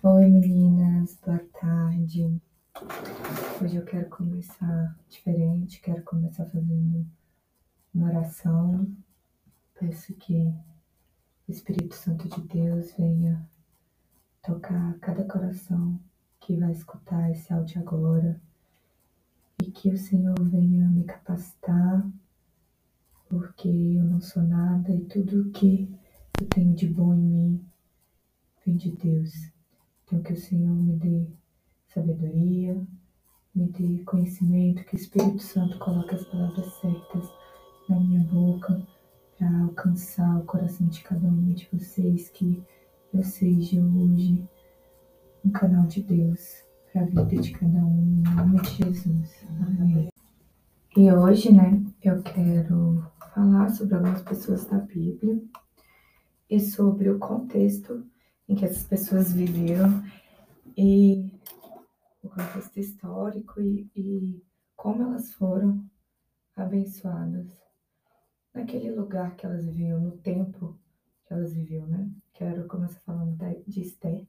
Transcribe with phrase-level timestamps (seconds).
[0.00, 2.40] Oi meninas, boa tarde.
[3.60, 7.04] Hoje eu quero começar diferente, quero começar fazendo
[7.92, 8.94] uma oração.
[9.74, 10.54] Peço que
[11.48, 13.44] o Espírito Santo de Deus venha
[14.40, 15.98] tocar cada coração
[16.38, 18.40] que vai escutar esse áudio agora
[19.60, 22.08] e que o Senhor venha me capacitar,
[23.28, 25.92] porque eu não sou nada e tudo que
[26.40, 27.66] eu tenho de bom em mim
[28.64, 29.57] vem de Deus.
[30.08, 31.26] Então, que o Senhor me dê
[31.86, 32.80] sabedoria,
[33.54, 37.30] me dê conhecimento, que o Espírito Santo coloque as palavras certas
[37.90, 38.82] na minha boca
[39.36, 42.62] para alcançar o coração de cada um de vocês, que
[43.12, 44.48] eu seja hoje
[45.44, 49.46] um canal de Deus para a vida de cada um, em nome de Jesus.
[49.60, 50.08] Amém.
[50.96, 53.04] E hoje, né, eu quero
[53.34, 55.38] falar sobre algumas pessoas da Bíblia
[56.48, 58.02] e sobre o contexto
[58.48, 60.02] em que essas pessoas viveram
[60.76, 61.30] e
[62.22, 64.42] o contexto histórico e, e
[64.74, 65.84] como elas foram
[66.56, 67.46] abençoadas
[68.54, 70.78] naquele lugar que elas viviam, no tempo
[71.26, 72.10] que elas viviam, né?
[72.32, 74.26] Quero começar falando de Esther,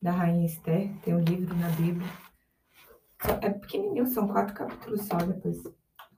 [0.00, 2.08] da rainha Esther, tem um livro na Bíblia.
[3.42, 5.62] É pequenininho, são quatro capítulos só, depois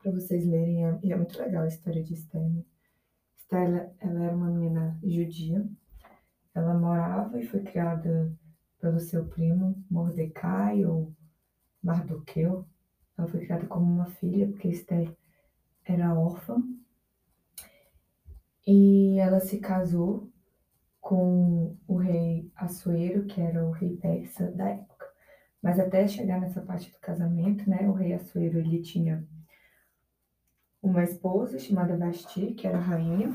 [0.02, 2.40] para vocês lerem, e é muito legal a história de Esther.
[2.40, 2.62] Né?
[3.36, 5.66] Esther, ela, ela era uma menina judia,
[6.54, 8.32] ela morava e foi criada
[8.80, 11.14] pelo seu primo Mordecai ou
[11.82, 12.66] Mardoqueu.
[13.16, 15.14] Ela foi criada como uma filha, porque Esther
[15.84, 16.62] era órfã.
[18.66, 20.30] E ela se casou
[21.00, 25.06] com o rei Assuero, que era o rei persa da época.
[25.62, 29.26] Mas até chegar nessa parte do casamento, né, o rei Assuero ele tinha
[30.82, 33.28] uma esposa chamada Vasti, que era rainha,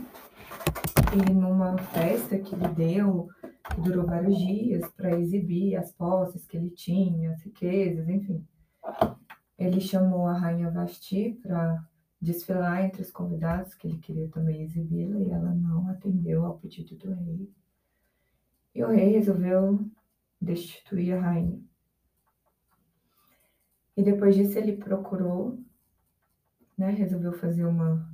[1.14, 3.28] e numa festa que ele deu,
[3.74, 8.46] que durou vários dias, para exibir as posses que ele tinha, as riquezas, enfim.
[9.58, 11.84] Ele chamou a rainha Vasti para
[12.22, 16.96] desfilar entre os convidados, que ele queria também exibi-la, e ela não atendeu ao pedido
[16.96, 17.50] do rei.
[18.74, 19.86] E o rei resolveu
[20.42, 21.62] destituir a rainha.
[23.96, 25.58] E depois disso ele procurou,
[26.78, 28.10] né, resolveu fazer uma,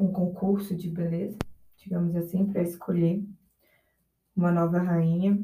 [0.00, 1.38] um concurso de beleza
[1.82, 3.24] digamos assim, para escolher
[4.36, 5.42] uma nova rainha,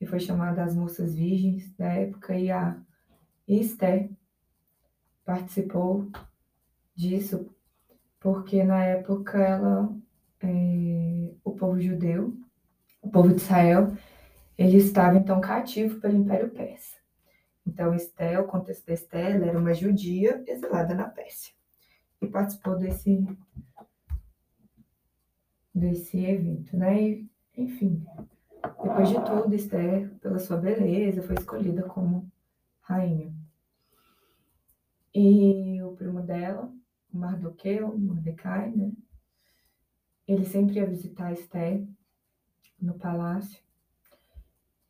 [0.00, 2.80] e foi chamada as moças virgens da época, e a
[3.48, 4.10] Esther
[5.24, 6.10] participou
[6.94, 7.50] disso,
[8.20, 9.94] porque na época ela,
[10.40, 12.36] é, o povo judeu,
[13.02, 13.96] o povo de Israel,
[14.56, 16.96] ele estava então cativo pelo Império Persa.
[17.66, 21.55] Então, Esther, o contexto da ela era uma judia exilada na Pérsia
[22.20, 23.26] e participou desse
[25.74, 27.02] desse evento, né?
[27.02, 28.02] E, enfim,
[28.62, 32.30] depois de tudo, Esther, pela sua beleza, foi escolhida como
[32.80, 33.34] rainha.
[35.14, 36.72] E o primo dela,
[37.12, 38.92] o Mardoqueu, Mordecai, né?
[40.26, 41.86] Ele sempre ia visitar Esther
[42.80, 43.62] no palácio,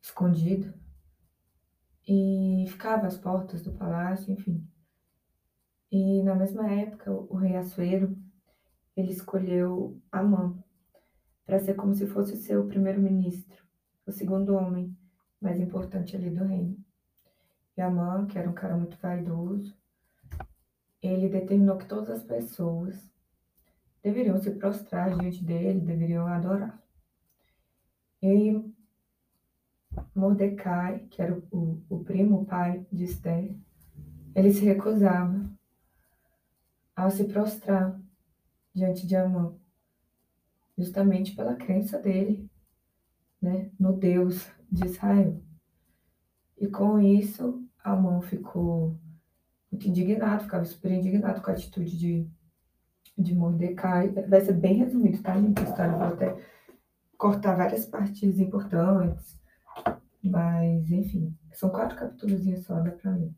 [0.01, 0.73] escondido,
[2.07, 4.65] e ficava às portas do palácio, enfim.
[5.91, 8.17] E na mesma época, o rei Assuero,
[8.95, 10.57] ele escolheu Amã
[11.45, 13.63] para ser como se fosse o seu primeiro-ministro,
[14.05, 14.95] o segundo homem
[15.39, 16.77] mais importante ali do reino.
[17.77, 19.77] E Amã, que era um cara muito vaidoso,
[21.01, 23.09] ele determinou que todas as pessoas
[24.03, 26.73] deveriam se prostrar diante dele, deveriam adorá-lo.
[28.21, 28.61] E
[30.13, 33.55] Mordecai, que era o, o primo, o pai de Esther,
[34.35, 35.56] ele se recusava
[36.97, 37.95] a se prostrar
[38.73, 39.55] diante de Amã
[40.75, 42.49] justamente pela crença dele
[43.39, 45.39] né, no Deus de Israel.
[46.57, 48.99] E com isso, Amon ficou
[49.71, 52.27] muito indignado, ficava super indignado com a atitude de,
[53.15, 54.09] de Mordecai.
[54.09, 55.59] Vai ser bem resumido, tá, gente?
[55.59, 56.35] A história vou até
[57.15, 59.39] cortar várias partes importantes,
[60.23, 63.31] mas, enfim, são quatro capítulos só, dá pra ler.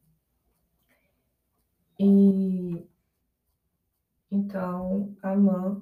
[2.00, 2.88] E
[4.31, 5.81] então, Amã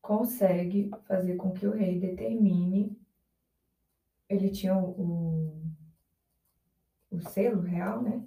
[0.00, 2.98] consegue fazer com que o rei determine.
[4.28, 5.62] Ele tinha o,
[7.10, 8.24] o selo real, né?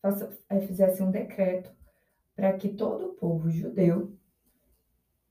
[0.00, 1.74] Faça, é, fizesse um decreto
[2.34, 4.16] para que todo o povo judeu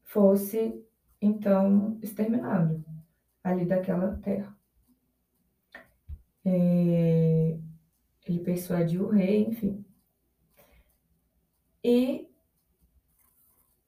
[0.04, 0.84] fosse
[1.22, 2.84] então exterminado
[3.44, 4.58] ali daquela terra.
[6.44, 7.58] É,
[8.26, 9.86] ele persuadiu o rei, enfim.
[11.84, 12.25] E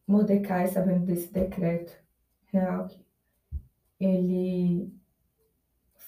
[0.07, 1.93] Mordecai, sabendo desse decreto
[2.45, 2.89] real,
[3.99, 4.93] ele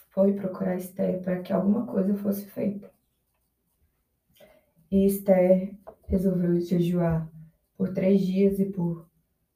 [0.10, 2.90] foi procurar Esther para que alguma coisa fosse feita.
[4.90, 5.76] E Esther
[6.08, 7.30] resolveu jejuar
[7.78, 9.08] por três dias e por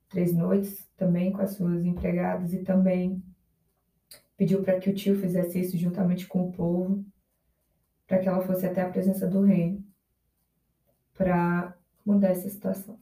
[0.10, 3.24] três noites, também com as suas empregadas, e também
[4.38, 7.04] pediu para que o tio fizesse isso juntamente com o povo,
[8.06, 9.82] para que ela fosse até a presença do rei,
[11.14, 11.76] para
[12.06, 13.00] mudar essa situação.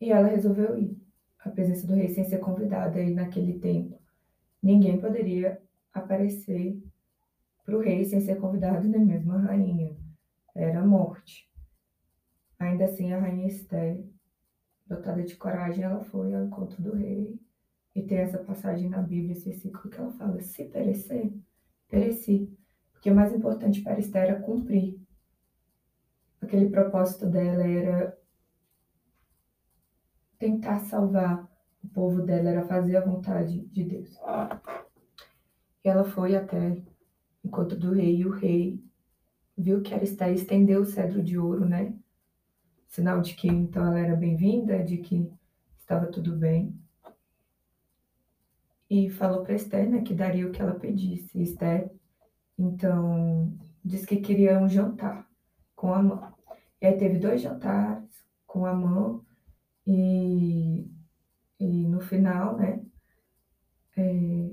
[0.00, 0.96] E ela resolveu ir
[1.38, 4.00] à presença do rei sem ser convidada, e naquele tempo
[4.62, 5.60] ninguém poderia
[5.92, 6.82] aparecer
[7.64, 9.96] para o rei sem ser convidado, nem mesmo a rainha.
[10.54, 11.50] Era a morte.
[12.58, 14.02] Ainda assim, a rainha Esther,
[14.86, 17.38] dotada de coragem, ela foi ao encontro do rei.
[17.94, 21.32] E tem essa passagem na Bíblia, esse versículo que ela fala: se perecer,
[21.88, 22.50] pereci.
[22.92, 25.00] Porque o mais importante para Esther era cumprir.
[26.40, 28.16] Aquele propósito dela era
[30.38, 31.48] tentar salvar
[31.82, 34.18] o povo dela, era fazer a vontade de Deus.
[35.84, 36.70] E ela foi até
[37.42, 38.82] o encontro do rei, e o rei
[39.56, 41.94] viu que era Esther, estendeu o cedro de ouro, né?
[42.88, 45.30] Sinal de que então ela era bem-vinda, de que
[45.78, 46.74] estava tudo bem.
[48.88, 51.42] E falou para Esther, né, que daria o que ela pedisse.
[51.42, 51.90] Esther,
[52.58, 53.52] então,
[53.84, 55.28] disse que queria um jantar
[55.74, 56.32] com a mão.
[56.80, 59.25] E aí teve dois jantares com a mão
[59.86, 60.90] e,
[61.60, 62.82] e no final, né,
[63.96, 64.50] é,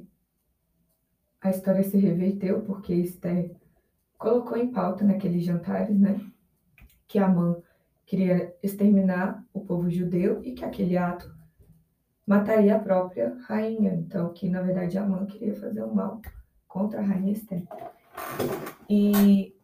[1.42, 3.56] a história se reverteu porque Esther
[4.18, 6.20] colocou em pauta naqueles jantares, né,
[7.08, 7.58] que Amã
[8.06, 11.34] queria exterminar o povo judeu e que aquele ato
[12.26, 13.94] mataria a própria rainha.
[13.94, 16.22] Então, que na verdade Amã queria fazer o mal
[16.68, 17.64] contra a rainha Esther.
[18.90, 19.56] E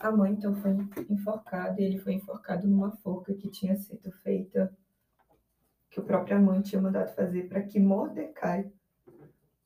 [0.00, 0.76] Amã então foi
[1.10, 4.72] enforcado e ele foi enforcado numa forca que tinha sido feita
[5.90, 8.70] que o próprio Amã tinha mandado fazer para que Mordecai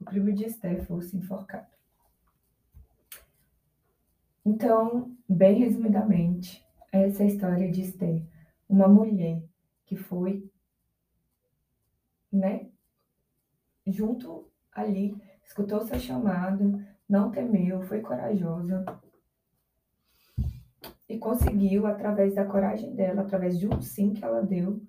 [0.01, 1.67] o primo de Esther fosse enforcado.
[4.45, 8.27] Então, bem resumidamente, essa é a história de Esther,
[8.69, 9.43] uma mulher
[9.87, 10.51] que foi,
[12.31, 12.69] né,
[13.87, 18.85] junto ali, escutou seu chamado, não temeu, foi corajosa
[21.09, 24.83] e conseguiu, através da coragem dela, através de um sim que ela deu,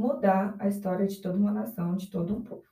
[0.00, 2.64] mudar a história de toda uma nação, de todo um povo.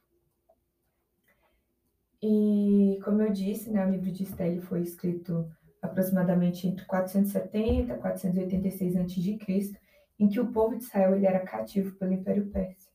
[2.23, 5.49] E, como eu disse, né, o livro de Estelle foi escrito
[5.81, 9.79] aproximadamente entre 470 e 486 a.C.,
[10.19, 12.89] em que o povo de Israel ele era cativo pelo Império Persa.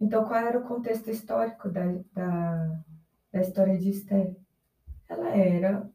[0.00, 2.80] Então, qual era o contexto histórico da, da,
[3.32, 4.36] da história de Esther?
[5.08, 5.90] Ela era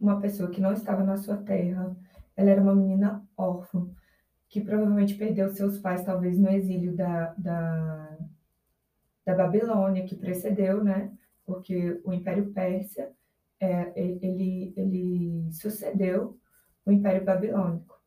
[0.00, 1.96] uma pessoa que não estava na sua terra,
[2.34, 3.88] ela era uma menina órfã,
[4.52, 8.18] que provavelmente perdeu seus pais, talvez no exílio da, da
[9.24, 11.10] da Babilônia que precedeu, né?
[11.46, 13.12] Porque o Império Pérsia
[13.58, 16.38] é, ele, ele sucedeu
[16.84, 17.98] o Império Babilônico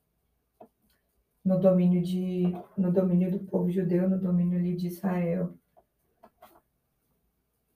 [1.43, 5.57] no domínio de no domínio do povo judeu, no domínio ali de Israel.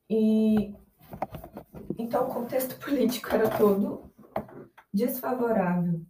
[0.10, 0.76] E
[1.98, 4.12] então o contexto político era todo
[4.94, 6.02] desfavorável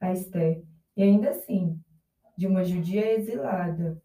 [0.00, 0.62] a Esther.
[0.96, 1.80] E ainda assim,
[2.36, 4.00] de uma judia exilada,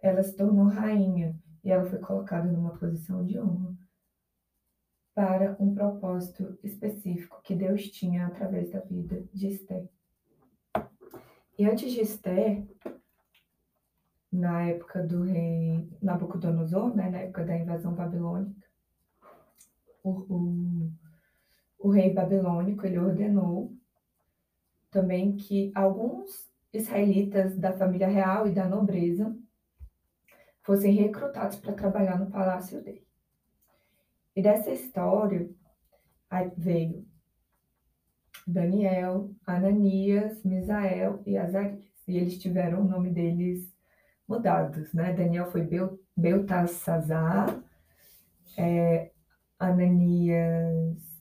[0.00, 3.76] ela se tornou rainha e ela foi colocada numa posição de honra
[5.14, 9.88] para um propósito específico que Deus tinha através da vida de Esther.
[11.58, 12.66] E antes de Esther,
[14.30, 18.68] na época do rei Nabucodonosor, né, na época da invasão babilônica,
[20.04, 20.92] o, o,
[21.78, 23.74] o rei babilônico ele ordenou
[24.90, 26.45] também que alguns
[26.76, 29.36] israelitas da família real e da nobreza
[30.62, 33.06] fossem recrutados para trabalhar no palácio dele.
[34.34, 35.48] E dessa história
[36.56, 37.06] veio
[38.46, 41.84] Daniel, Ananias, Misael e Azarias.
[42.06, 43.74] E eles tiveram o nome deles
[44.28, 45.12] mudados, né?
[45.12, 47.62] Daniel foi Bel, Beltasazar,
[48.56, 49.10] é,
[49.58, 51.16] Ananias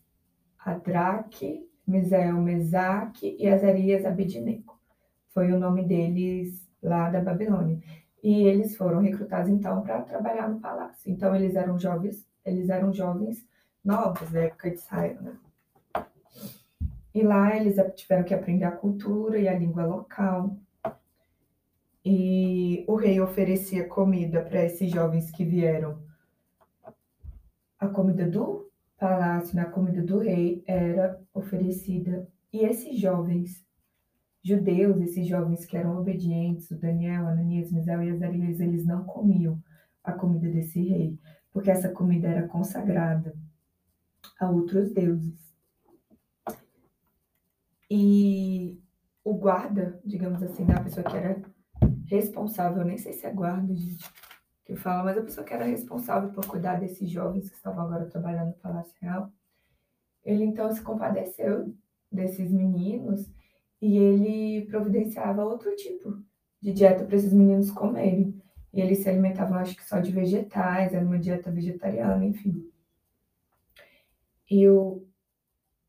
[0.60, 4.75] Adraque, Misael Mesaque e Azarias Abednego.
[5.36, 7.78] Foi o nome deles lá da Babilônia
[8.24, 11.12] e eles foram recrutados então para trabalhar no palácio.
[11.12, 13.46] Então eles eram jovens, eles eram jovens
[13.84, 15.38] novos da época de Israel, né?
[17.14, 20.58] E lá eles tiveram que aprender a cultura e a língua local.
[22.04, 26.00] E o rei oferecia comida para esses jovens que vieram.
[27.78, 29.64] A comida do palácio, né?
[29.64, 32.26] a comida do rei era oferecida.
[32.54, 33.65] E esses jovens
[34.46, 39.60] judeus, esses jovens que eram obedientes, o Daniel, Ananias, Misael e Azarias, eles não comiam
[40.04, 41.20] a comida desse rei,
[41.52, 43.36] porque essa comida era consagrada
[44.40, 45.52] a outros deuses.
[47.90, 48.80] E
[49.24, 51.42] o guarda, digamos assim, né, a pessoa que era
[52.06, 54.08] responsável, nem sei se é guarda, gente,
[54.64, 58.06] que fala, mas a pessoa que era responsável por cuidar desses jovens que estavam agora
[58.06, 59.34] trabalhando no Palácio Real,
[60.24, 61.76] ele então se compadeceu
[62.12, 63.28] desses meninos
[63.86, 66.20] e ele providenciava outro tipo
[66.60, 68.42] de dieta para esses meninos comerem.
[68.74, 72.68] E eles se alimentavam, acho que só de vegetais, era uma dieta vegetariana, enfim.
[74.50, 75.06] E, o,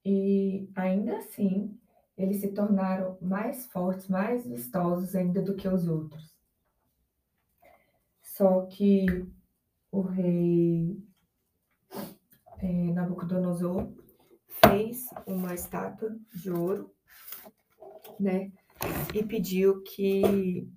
[0.05, 1.75] e ainda assim,
[2.19, 6.37] eles se tornaram mais fortes, mais vistosos ainda do que os outros.
[8.23, 9.07] Só que
[9.91, 11.03] o rei
[12.59, 13.91] é, Nabucodonosor
[14.47, 16.95] fez uma estátua de ouro,
[18.19, 18.53] né?
[19.15, 20.69] E pediu que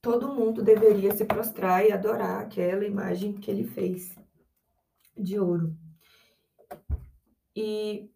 [0.00, 4.14] todo mundo deveria se prostrar e adorar aquela imagem que ele fez
[5.16, 5.76] de ouro.
[7.56, 8.10] E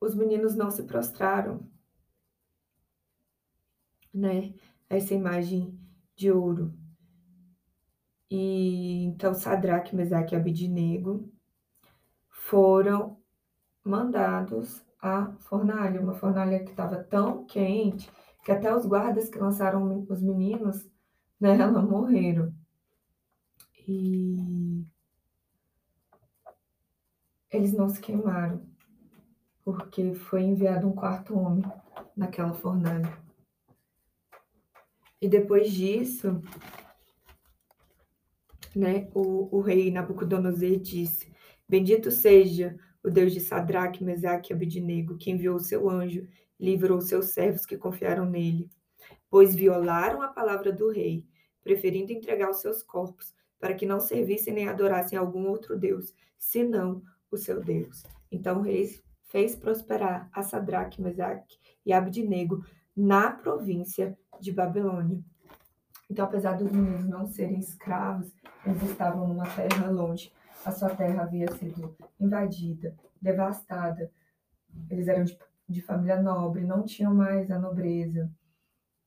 [0.00, 1.68] os meninos não se prostraram,
[4.12, 4.54] né?
[4.88, 5.78] Essa imagem
[6.16, 6.74] de ouro.
[8.30, 11.30] E então Sadraque, Mesaque e Abidinego
[12.28, 13.20] foram
[13.84, 18.10] mandados à fornalha, uma fornalha que estava tão quente
[18.44, 20.88] que até os guardas que lançaram os meninos
[21.40, 22.54] nela morreram.
[23.86, 24.84] E
[27.50, 28.62] eles não se queimaram,
[29.64, 31.64] porque foi enviado um quarto homem
[32.16, 33.18] naquela fornalha.
[35.20, 36.40] E depois disso,
[38.74, 41.32] né, o, o rei Nabucodonosor disse:
[41.68, 46.26] Bendito seja o Deus de Sadraque, Mesaque e Abidnego, que enviou o seu anjo
[46.60, 48.70] livrou seus servos que confiaram nele,
[49.30, 51.26] pois violaram a palavra do rei,
[51.62, 57.02] preferindo entregar os seus corpos, para que não servissem nem adorassem algum outro Deus, senão
[57.30, 58.02] o seu Deus.
[58.30, 62.64] Então o rei fez prosperar a Sadraque, Mesaque e Abidnego
[62.94, 65.22] na província de Babilônia.
[66.10, 68.32] Então, apesar dos meninos não serem escravos,
[68.66, 70.32] eles estavam numa terra longe
[70.64, 74.10] a sua terra havia sido invadida, devastada.
[74.90, 75.38] Eles eram de,
[75.68, 78.30] de família nobre, não tinham mais a nobreza.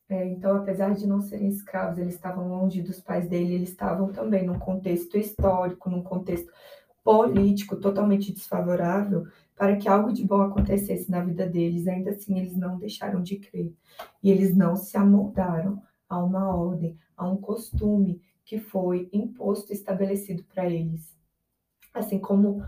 [0.09, 4.11] É, então, apesar de não serem escravos, eles estavam longe dos pais dele, eles estavam
[4.11, 6.51] também num contexto histórico, num contexto
[7.03, 11.87] político totalmente desfavorável para que algo de bom acontecesse na vida deles.
[11.87, 13.73] Ainda assim, eles não deixaram de crer
[14.21, 19.75] e eles não se amoldaram a uma ordem, a um costume que foi imposto e
[19.75, 21.13] estabelecido para eles
[21.93, 22.63] assim como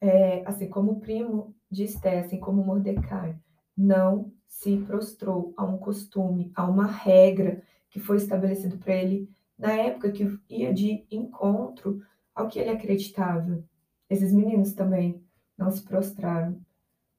[0.00, 3.38] é, assim como o primo de Esté, assim como Mordecai,
[3.76, 9.72] não se prostrou a um costume, a uma regra que foi estabelecido para ele na
[9.72, 12.02] época que ia de encontro
[12.34, 13.64] ao que ele acreditava.
[14.08, 15.22] Esses meninos também
[15.56, 16.60] não se prostraram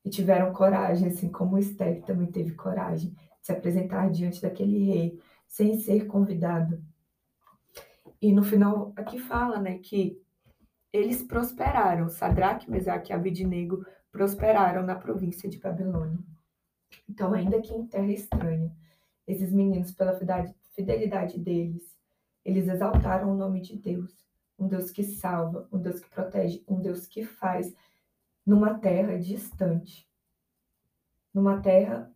[0.06, 5.20] e tiveram coragem, assim como Esther também teve coragem de se apresentar diante daquele rei
[5.48, 6.82] sem ser convidado.
[8.22, 10.22] E no final aqui fala, né, que
[10.98, 16.20] eles prosperaram, Sadraque, Mesaque e Abidnego prosperaram na província de Babilônia.
[17.10, 18.76] Então, ainda que em terra estranha,
[19.28, 20.18] esses meninos, pela
[20.74, 21.96] fidelidade deles,
[22.44, 24.26] eles exaltaram o nome de Deus,
[24.58, 27.76] um Deus que salva, um Deus que protege, um Deus que faz
[28.46, 30.08] numa terra distante,
[31.34, 32.12] numa terra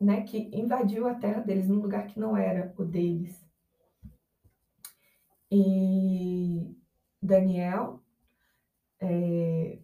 [0.00, 3.49] né, que invadiu a terra deles, num lugar que não era o deles.
[5.50, 6.76] E
[7.20, 8.00] Daniel
[9.00, 9.78] é,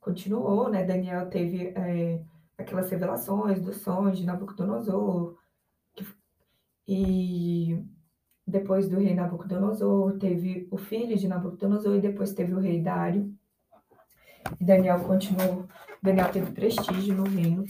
[0.00, 0.84] continuou, né?
[0.84, 2.22] Daniel teve é,
[2.56, 5.36] aquelas revelações dos sonhos de Nabucodonosor.
[5.94, 6.06] Que,
[6.86, 7.84] e
[8.46, 13.34] depois do rei Nabucodonosor, teve o filho de Nabucodonosor e depois teve o rei Dário.
[14.60, 15.68] E Daniel continuou,
[16.02, 17.64] Daniel teve prestígio no reino.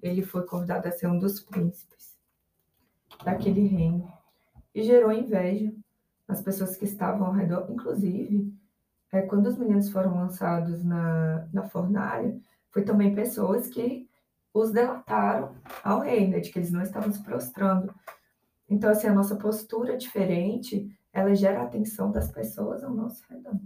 [0.00, 2.16] Ele foi convidado a ser um dos príncipes
[3.24, 4.10] daquele reino.
[4.72, 5.74] E gerou inveja
[6.30, 8.54] as pessoas que estavam ao redor, inclusive,
[9.12, 14.08] é, quando os meninos foram lançados na, na fornalha, foi também pessoas que
[14.54, 17.92] os delataram ao rei, né, de que eles não estavam se prostrando.
[18.68, 23.60] Então, assim, a nossa postura diferente, ela gera a atenção das pessoas ao nosso redor.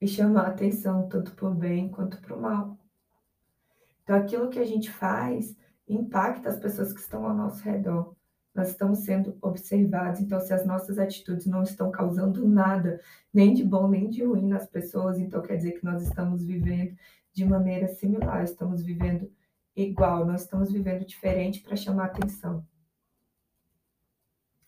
[0.00, 2.78] E chama a atenção tanto para o bem quanto para o mal.
[4.02, 5.56] Então, aquilo que a gente faz
[5.88, 8.14] impacta as pessoas que estão ao nosso redor
[8.54, 10.20] nós estamos sendo observados.
[10.20, 13.00] Então, se as nossas atitudes não estão causando nada,
[13.32, 16.96] nem de bom nem de ruim nas pessoas, então quer dizer que nós estamos vivendo
[17.32, 19.30] de maneira similar, estamos vivendo
[19.76, 22.64] igual, nós estamos vivendo diferente para chamar atenção.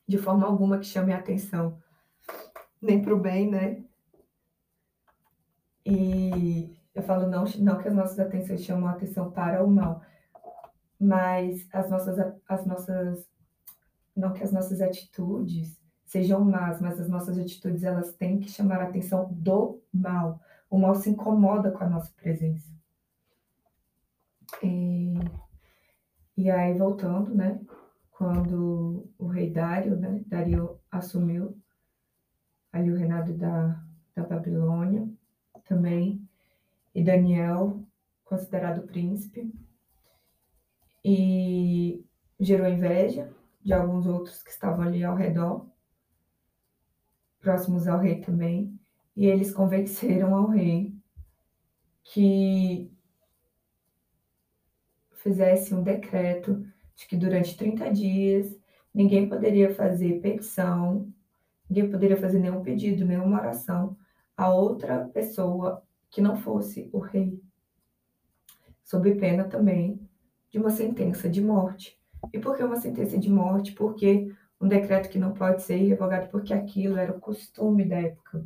[0.07, 1.79] de forma alguma que chame atenção,
[2.81, 3.83] nem para o bem, né?
[5.85, 10.03] E eu falo não, não que as nossas atenções chamam atenção para o mal,
[11.01, 13.27] mas as nossas, as nossas,
[14.15, 18.81] não que as nossas atitudes sejam más, mas as nossas atitudes elas têm que chamar
[18.81, 20.41] a atenção do mal.
[20.69, 22.71] O mal se incomoda com a nossa presença.
[24.63, 25.15] E,
[26.37, 27.61] e aí voltando, né?
[28.11, 30.23] Quando o rei Dário, né?
[30.27, 31.57] Dario assumiu
[32.71, 33.83] ali o reinado da,
[34.15, 35.09] da Babilônia
[35.65, 36.27] também
[36.95, 37.83] e Daniel
[38.25, 39.53] considerado príncipe
[41.05, 42.05] e
[42.39, 45.67] gerou inveja de alguns outros que estavam ali ao redor,
[47.41, 48.79] próximos ao rei também,
[49.17, 50.95] e eles convenceram ao rei
[52.03, 52.91] que
[55.15, 58.59] fizesse um decreto de que durante 30 dias
[58.93, 61.13] ninguém poderia fazer petição,
[61.69, 63.97] ninguém poderia fazer nenhum pedido, nenhuma oração
[64.37, 67.41] a outra pessoa que não fosse o rei,
[68.83, 70.01] sob pena também
[70.51, 72.02] de uma sentença de morte.
[72.33, 73.73] E por que uma sentença de morte?
[73.73, 78.45] Porque um decreto que não pode ser revogado, porque aquilo era o costume da época.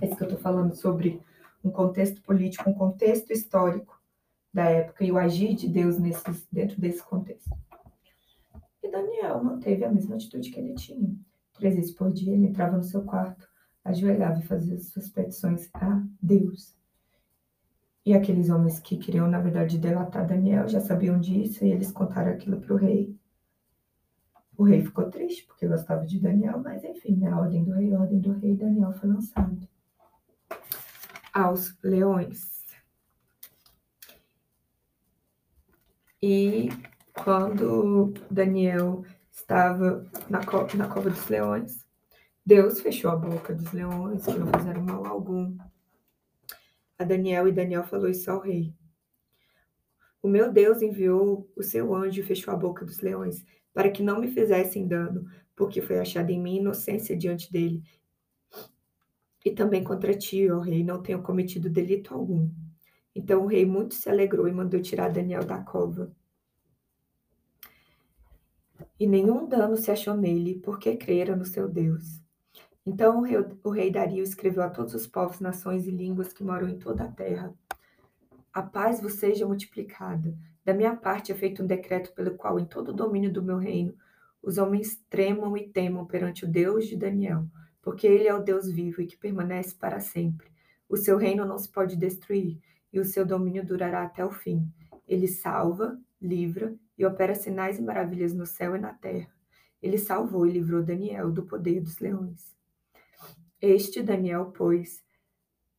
[0.00, 1.20] É isso que eu estou falando sobre
[1.62, 4.00] um contexto político, um contexto histórico
[4.52, 7.50] da época e o agir de Deus nesses, dentro desse contexto.
[8.82, 11.14] E Daniel manteve a mesma atitude que ele tinha.
[11.52, 13.46] Três vezes por dia ele entrava no seu quarto,
[13.84, 16.77] ajoelhava e fazia suas petições a Deus.
[18.08, 22.32] E aqueles homens que queriam, na verdade, delatar Daniel já sabiam disso e eles contaram
[22.32, 23.14] aquilo para o rei.
[24.56, 27.94] O rei ficou triste porque gostava de Daniel, mas enfim, né, a ordem do rei,
[27.94, 29.68] a ordem do rei, Daniel foi lançado
[31.34, 32.64] aos leões.
[36.22, 36.70] E
[37.12, 41.86] quando Daniel estava na, co na cova dos leões,
[42.46, 45.58] Deus fechou a boca dos leões, que não fizeram mal algum
[46.98, 48.74] a Daniel e Daniel falou isso ao rei.
[50.20, 54.02] O meu Deus enviou o seu anjo e fechou a boca dos leões, para que
[54.02, 57.82] não me fizessem dano, porque foi achada em mim inocência diante dele.
[59.44, 62.50] E também contra ti, ó rei, não tenho cometido delito algum.
[63.14, 66.12] Então o rei muito se alegrou e mandou tirar Daniel da cova.
[68.98, 72.20] E nenhum dano se achou nele, porque crera no seu Deus.
[72.88, 76.42] Então o rei, o rei Dario escreveu a todos os povos, nações e línguas que
[76.42, 77.52] moram em toda a terra:
[78.50, 80.34] A paz vos seja multiplicada.
[80.64, 83.58] Da minha parte é feito um decreto pelo qual, em todo o domínio do meu
[83.58, 83.94] reino,
[84.42, 87.44] os homens tremam e temam perante o Deus de Daniel,
[87.82, 90.48] porque ele é o Deus vivo e que permanece para sempre.
[90.88, 92.58] O seu reino não se pode destruir,
[92.90, 94.66] e o seu domínio durará até o fim.
[95.06, 99.28] Ele salva, livra e opera sinais e maravilhas no céu e na terra.
[99.82, 102.56] Ele salvou e livrou Daniel do poder dos leões.
[103.60, 105.04] Este Daniel, pois,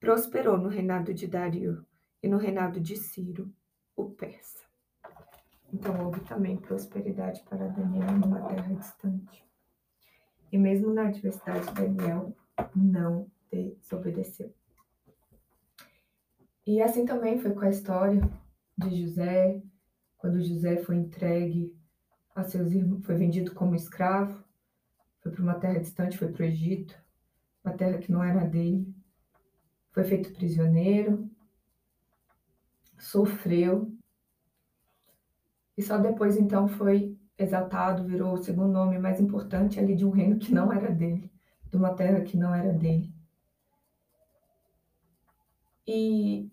[0.01, 1.85] prosperou no reinado de Dario
[2.21, 3.49] e no reinado de Ciro,
[3.95, 4.65] o persa.
[5.71, 9.45] Então houve também prosperidade para Daniel numa terra distante.
[10.51, 12.35] E mesmo na adversidade, Daniel
[12.75, 14.53] não desobedeceu.
[16.67, 18.21] E assim também foi com a história
[18.77, 19.63] de José,
[20.17, 21.73] quando José foi entregue
[22.35, 24.43] a seus irmãos, foi vendido como escravo,
[25.21, 27.08] foi para uma terra distante, foi para o Egito
[27.63, 28.93] uma terra que não era dele.
[29.91, 31.29] Foi feito prisioneiro,
[32.97, 33.91] sofreu,
[35.79, 40.09] e só depois então foi exaltado, virou o segundo nome mais importante ali de um
[40.09, 41.31] reino que não era dele,
[41.69, 43.13] de uma terra que não era dele.
[45.87, 46.51] E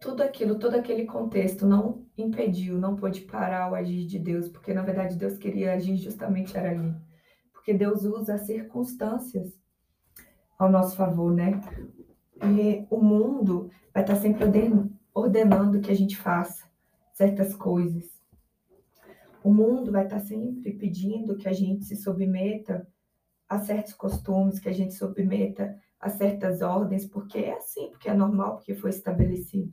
[0.00, 4.72] tudo aquilo, todo aquele contexto não impediu, não pôde parar o agir de Deus, porque
[4.72, 6.96] na verdade Deus queria agir justamente era ali.
[7.52, 9.52] Porque Deus usa as circunstâncias
[10.62, 11.60] ao nosso favor, né?
[12.42, 14.44] E o mundo vai estar sempre
[15.14, 16.68] ordenando que a gente faça
[17.12, 18.10] certas coisas.
[19.44, 22.86] O mundo vai estar sempre pedindo que a gente se submeta
[23.48, 28.14] a certos costumes, que a gente submeta a certas ordens, porque é assim, porque é
[28.14, 29.72] normal, porque foi estabelecido.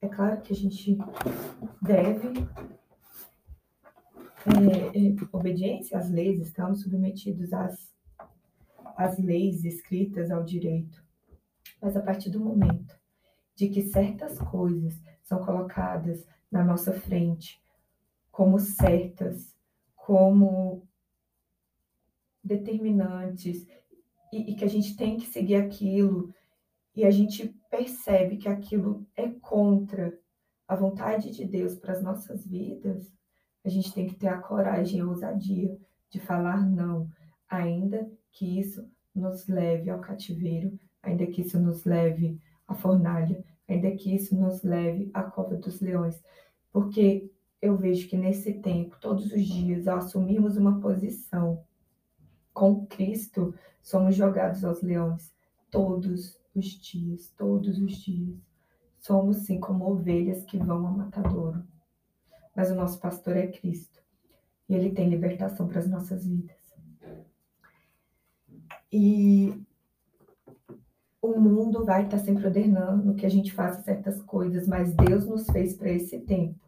[0.00, 0.98] É claro que a gente
[1.80, 2.28] deve
[4.46, 7.95] é, é, obediência às leis, estamos submetidos às
[8.96, 11.04] as leis escritas ao direito.
[11.80, 12.98] Mas a partir do momento
[13.54, 17.60] de que certas coisas são colocadas na nossa frente
[18.30, 19.56] como certas,
[19.94, 20.86] como
[22.44, 23.66] determinantes,
[24.32, 26.34] e, e, que a gente tem que seguir aquilo,
[26.94, 30.18] e a gente percebe que aquilo é contra
[30.68, 33.10] a vontade de Deus para as nossas vidas,
[33.64, 35.76] a gente tem que ter a coragem e a ousadia
[36.10, 37.10] de falar não,
[37.48, 43.90] ainda que isso nos leve ao cativeiro, ainda que isso nos leve à fornalha, ainda
[43.92, 46.22] que isso nos leve à cova dos leões,
[46.70, 47.30] porque
[47.62, 51.64] eu vejo que nesse tempo, todos os dias, ao assumirmos uma posição
[52.52, 55.34] com Cristo, somos jogados aos leões
[55.70, 58.38] todos os dias, todos os dias.
[58.98, 61.64] Somos sim como ovelhas que vão ao matadouro.
[62.54, 64.02] Mas o nosso pastor é Cristo.
[64.68, 66.55] E ele tem libertação para as nossas vidas.
[68.92, 69.52] E
[71.20, 75.46] o mundo vai estar sempre ordenando que a gente faça certas coisas, mas Deus nos
[75.46, 76.60] fez para esse tempo.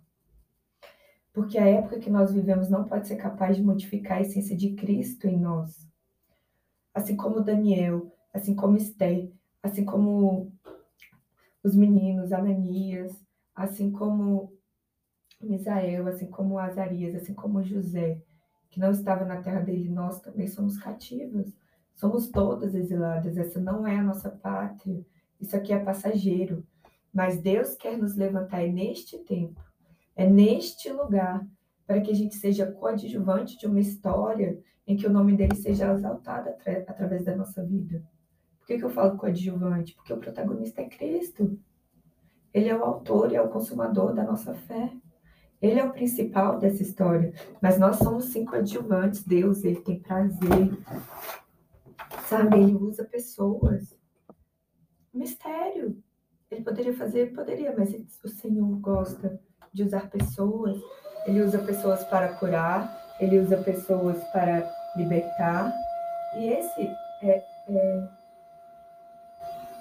[1.32, 4.74] Porque a época que nós vivemos não pode ser capaz de modificar a essência de
[4.74, 5.86] Cristo em nós.
[6.92, 9.30] Assim como Daniel, assim como Esther,
[9.62, 10.52] assim como
[11.62, 13.12] os meninos, Ananias,
[13.54, 14.52] assim como
[15.40, 18.20] Misael, assim como Azarias, assim como José,
[18.70, 21.52] que não estava na terra dele, nós também somos cativos.
[21.98, 25.04] Somos todas exiladas, essa não é a nossa pátria,
[25.40, 26.64] isso aqui é passageiro.
[27.12, 29.60] Mas Deus quer nos levantar é neste tempo,
[30.14, 31.44] é neste lugar,
[31.84, 35.92] para que a gente seja coadjuvante de uma história em que o nome dele seja
[35.92, 36.50] exaltado
[36.86, 38.00] através da nossa vida.
[38.60, 39.96] Por que, que eu falo coadjuvante?
[39.96, 41.58] Porque o protagonista é Cristo.
[42.54, 44.92] Ele é o autor e é o consumador da nossa fé.
[45.60, 47.32] Ele é o principal dessa história.
[47.60, 49.24] Mas nós somos cinco adjuvantes.
[49.24, 50.78] Deus, ele tem prazer.
[52.28, 53.96] Sabe, ele usa pessoas.
[55.12, 56.02] Mistério.
[56.50, 59.40] Ele poderia fazer, poderia, mas o Senhor gosta
[59.72, 60.78] de usar pessoas.
[61.26, 65.72] Ele usa pessoas para curar, ele usa pessoas para libertar.
[66.36, 66.82] E esse
[67.22, 68.08] é, é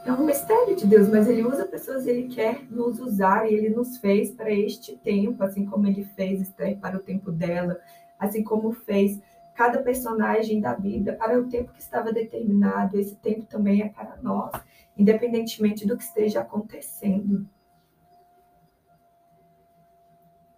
[0.08, 3.70] é um mistério de Deus, mas ele usa pessoas, ele quer nos usar e ele
[3.70, 7.78] nos fez para este tempo, assim como ele fez Esther para o tempo dela,
[8.18, 9.20] assim como fez
[9.58, 13.00] cada personagem da Bíblia para o tempo que estava determinado.
[13.00, 14.52] Esse tempo também é para nós,
[14.96, 17.50] independentemente do que esteja acontecendo.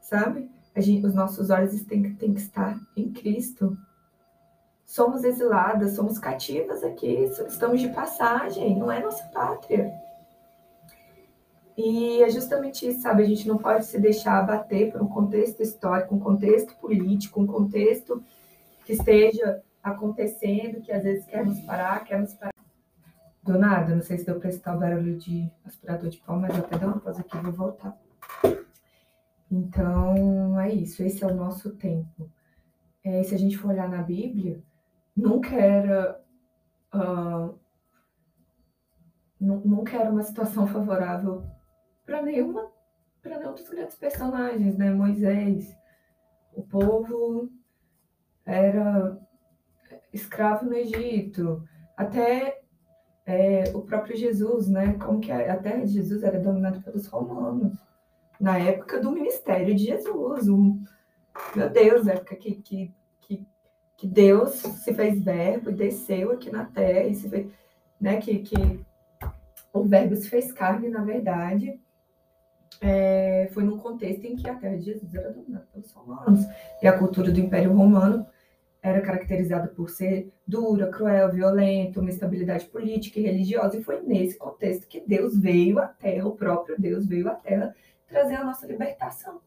[0.01, 0.51] Sabe?
[0.75, 3.77] Gente, os nossos olhos têm, têm que estar em Cristo
[4.89, 9.93] somos exiladas, somos cativas aqui, estamos de passagem, não é nossa pátria.
[11.77, 13.21] E é justamente isso, sabe?
[13.21, 17.45] A gente não pode se deixar abater por um contexto histórico, um contexto político, um
[17.45, 18.23] contexto
[18.89, 22.53] que esteja acontecendo, que às vezes quer nos parar, quer nos parar.
[23.43, 26.57] Do nada, não sei se deu para estar o barulho de aspirador de pó, mas
[26.57, 27.95] eu até dou uma pausa aqui e vou voltar.
[29.51, 32.31] Então, é isso, esse é o nosso tempo.
[33.03, 34.59] É, se a gente for olhar na Bíblia,
[35.15, 36.19] nunca era
[36.93, 37.59] uh,
[39.39, 41.43] nunca era uma situação favorável
[42.05, 42.71] para nenhuma
[43.21, 44.91] para nenhum dos grandes personagens, né?
[44.91, 45.77] Moisés,
[46.53, 47.51] o povo
[48.49, 49.17] era
[50.11, 51.63] escravo no Egito,
[51.95, 52.61] até
[53.25, 54.93] é, o próprio Jesus, né?
[54.93, 57.77] Como que a, a terra de Jesus era dominada pelos romanos
[58.39, 60.81] na época do ministério de Jesus, um,
[61.55, 62.93] meu Deus, época que, que
[63.99, 67.51] que Deus se fez verbo e desceu aqui na terra, e se fez,
[67.99, 68.79] né, que, que
[69.73, 71.77] o verbo se fez carne, na verdade,
[72.79, 76.45] é, foi num contexto em que a terra de Jesus era dominada pelos romanos,
[76.81, 78.25] e a cultura do Império Romano
[78.81, 84.37] era caracterizada por ser dura, cruel, violenta, uma estabilidade política e religiosa, e foi nesse
[84.37, 87.75] contexto que Deus veio à terra, o próprio Deus veio à terra
[88.07, 89.41] trazer a nossa libertação.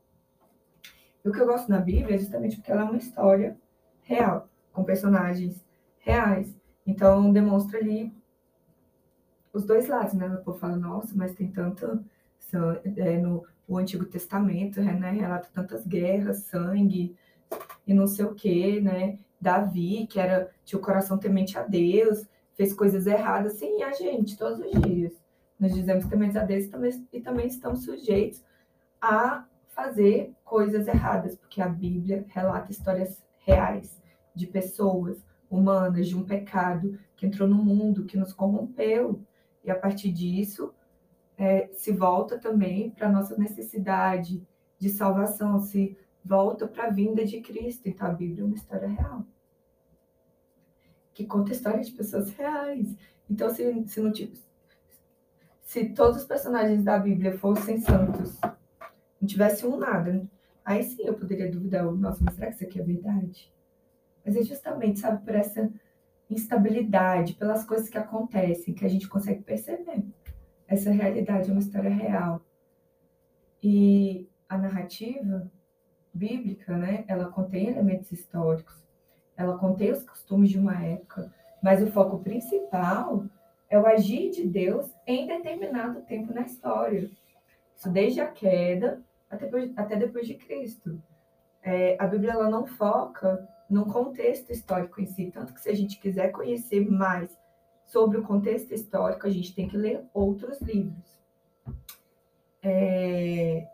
[1.24, 3.56] E o que eu gosto na Bíblia é justamente porque ela é uma história
[4.02, 5.64] real, com personagens
[6.00, 6.54] reais.
[6.86, 8.12] Então demonstra ali
[9.52, 10.26] os dois lados, né?
[10.28, 12.04] O povo fala, nossa, mas tem tanto
[12.96, 15.10] é, no Antigo Testamento, né?
[15.10, 17.16] Relata tantas guerras, sangue
[17.92, 19.18] não sei o que, né?
[19.40, 24.38] Davi, que era tinha o coração temente a Deus, fez coisas erradas, sim, a gente,
[24.38, 25.12] todos os dias.
[25.58, 28.42] Nós dizemos tementes a Deus também, e também estamos sujeitos
[29.00, 34.00] a fazer coisas erradas, porque a Bíblia relata histórias reais
[34.34, 39.20] de pessoas humanas, de um pecado que entrou no mundo, que nos corrompeu.
[39.64, 40.72] E a partir disso,
[41.36, 44.42] é, se volta também para a nossa necessidade
[44.78, 47.88] de salvação, se volta para a vinda de Cristo.
[47.88, 49.26] Então, a Bíblia é uma história real.
[51.12, 52.96] Que conta a história de pessoas reais.
[53.28, 54.12] Então, se, se não
[55.62, 58.38] se todos os personagens da Bíblia fossem santos,
[59.18, 60.28] não tivesse um nada,
[60.62, 63.52] aí sim eu poderia duvidar, nossa, mas será que isso aqui é verdade?
[64.24, 65.72] Mas é justamente, sabe, por essa
[66.28, 70.04] instabilidade, pelas coisas que acontecem, que a gente consegue perceber.
[70.66, 72.44] Essa realidade é uma história real.
[73.62, 75.50] E a narrativa
[76.12, 78.82] bíblica, né, ela contém elementos históricos.
[79.36, 83.24] ela contém os costumes de uma época, mas o foco principal
[83.68, 87.10] é o agir de Deus em determinado tempo na história.
[87.74, 91.02] Isso desde a queda até depois, até depois de Cristo.
[91.62, 95.74] É, a Bíblia ela não foca no contexto histórico em si, tanto que se a
[95.74, 97.36] gente quiser conhecer mais
[97.86, 101.20] sobre o contexto histórico, a gente tem que ler outros livros.
[102.62, 103.66] É,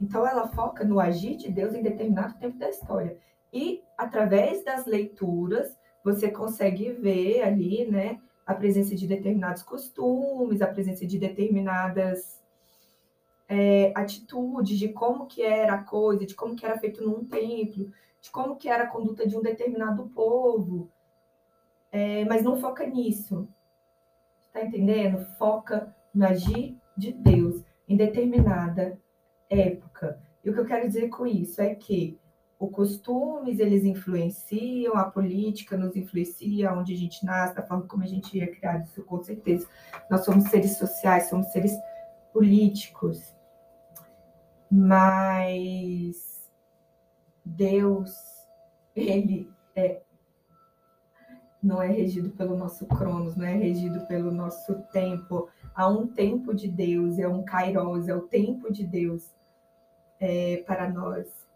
[0.00, 3.18] então, ela foca no agir de Deus em determinado tempo da história.
[3.52, 10.66] E, através das leituras, você consegue ver ali, né, a presença de determinados costumes, a
[10.66, 12.40] presença de determinadas
[13.48, 17.92] é, atitudes, de como que era a coisa, de como que era feito num templo,
[18.20, 20.90] de como que era a conduta de um determinado povo.
[21.92, 23.48] É, mas não foca nisso.
[24.46, 25.24] Está entendendo?
[25.36, 28.98] Foca no agir de Deus em determinada
[29.48, 29.89] época.
[30.44, 32.18] E o que eu quero dizer com isso é que
[32.58, 38.02] os costumes, eles influenciam, a política nos influencia, onde a gente nasce, da forma como
[38.02, 39.66] a gente é criado, isso com certeza.
[40.10, 41.72] Nós somos seres sociais, somos seres
[42.34, 43.34] políticos.
[44.70, 46.50] Mas
[47.44, 48.14] Deus,
[48.94, 50.02] ele é
[51.62, 55.48] não é regido pelo nosso cronos, não é regido pelo nosso tempo.
[55.74, 59.30] Há um tempo de Deus, é um kairos, é o tempo de Deus
[60.20, 61.48] é, para nós.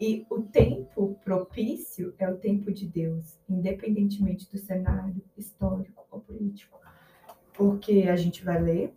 [0.00, 6.78] E o tempo propício é o tempo de Deus, independentemente do cenário histórico ou político.
[7.52, 8.94] Porque a gente vai ler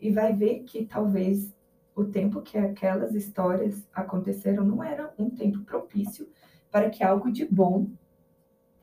[0.00, 1.54] e vai ver que talvez
[1.94, 6.28] o tempo que aquelas histórias aconteceram não era um tempo propício
[6.70, 7.88] para que algo de bom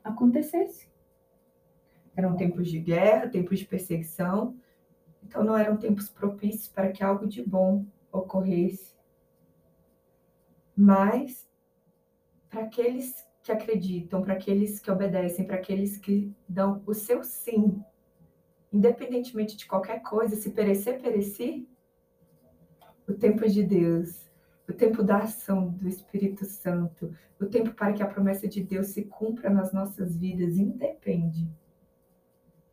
[0.02, 0.88] acontecesse.
[2.14, 4.56] Eram tempos de guerra, tempos de perseguição,
[5.22, 7.84] então não eram tempos propícios para que algo de bom
[8.16, 8.94] ocorresse.
[10.76, 11.48] Mas,
[12.48, 17.82] para aqueles que acreditam, para aqueles que obedecem, para aqueles que dão o seu sim,
[18.72, 21.64] independentemente de qualquer coisa, se perecer, perecer,
[23.08, 24.28] o tempo de Deus,
[24.68, 28.88] o tempo da ação do Espírito Santo, o tempo para que a promessa de Deus
[28.88, 31.48] se cumpra nas nossas vidas, independe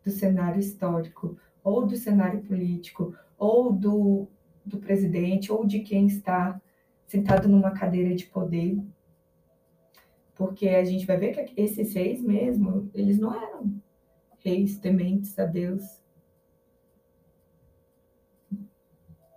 [0.03, 4.27] do cenário histórico, ou do cenário político, ou do
[4.65, 6.59] do presidente ou de quem está
[7.07, 8.77] sentado numa cadeira de poder.
[10.35, 13.73] Porque a gente vai ver que esses reis mesmo, eles não eram
[14.39, 16.01] reis tementes a Deus.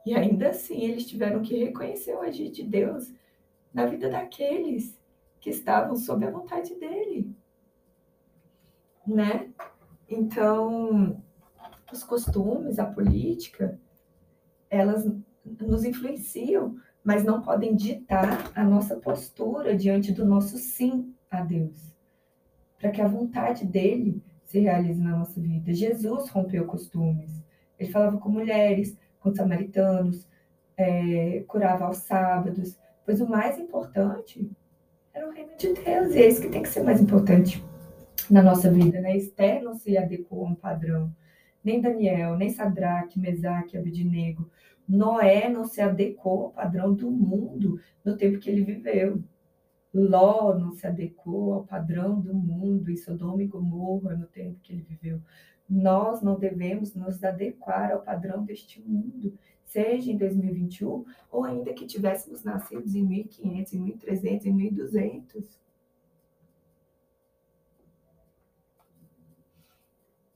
[0.04, 3.12] E ainda assim, eles tiveram que reconhecer o agir de Deus
[3.74, 4.98] na vida daqueles
[5.40, 7.34] que estavam sob a vontade dele.
[9.06, 9.50] Né?
[10.08, 11.22] Então,
[11.92, 13.78] os costumes, a política,
[14.76, 15.10] elas
[15.60, 21.94] nos influenciam, mas não podem ditar a nossa postura diante do nosso sim a Deus,
[22.78, 25.72] para que a vontade dele se realize na nossa vida.
[25.72, 27.42] Jesus rompeu costumes.
[27.78, 30.26] Ele falava com mulheres, com samaritanos,
[30.76, 34.50] é, curava aos sábados, pois o mais importante
[35.12, 37.64] era o reino de Deus, e é isso que tem que ser mais importante
[38.30, 39.16] na nossa vida, né?
[39.16, 41.14] Esther não se adequou a um padrão
[41.66, 44.48] nem Daniel, nem Sadraque, Mesaque, Abednego.
[44.88, 49.20] Noé não se adequou ao padrão do mundo no tempo que ele viveu.
[49.92, 54.72] Ló não se adequou ao padrão do mundo em Sodoma e Gomorra no tempo que
[54.72, 55.20] ele viveu.
[55.68, 61.84] Nós não devemos nos adequar ao padrão deste mundo, seja em 2021 ou ainda que
[61.84, 65.58] tivéssemos nascido em 1500, em 1300, em 1200.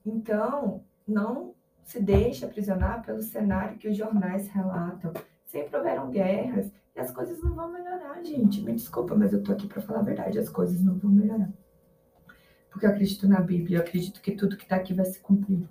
[0.05, 5.11] Então, não se deixe aprisionar pelo cenário que os jornais relatam.
[5.45, 8.61] Sempre houveram guerras e as coisas não vão melhorar, gente.
[8.61, 11.51] Me desculpa, mas eu tô aqui para falar a verdade, as coisas não vão melhorar.
[12.69, 15.67] Porque eu acredito na Bíblia, eu acredito que tudo que está aqui vai se cumprir.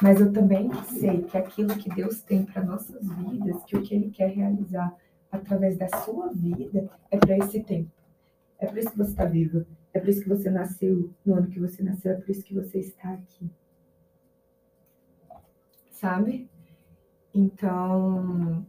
[0.00, 3.94] Mas eu também sei que aquilo que Deus tem para nossas vidas, que o que
[3.94, 4.96] Ele quer realizar
[5.30, 7.90] através da sua vida, é para esse tempo.
[8.58, 9.66] É por isso que você está viva.
[9.92, 12.12] É por isso que você nasceu no ano que você nasceu.
[12.12, 13.50] É por isso que você está aqui
[16.00, 16.48] sabe?
[17.34, 18.66] Então,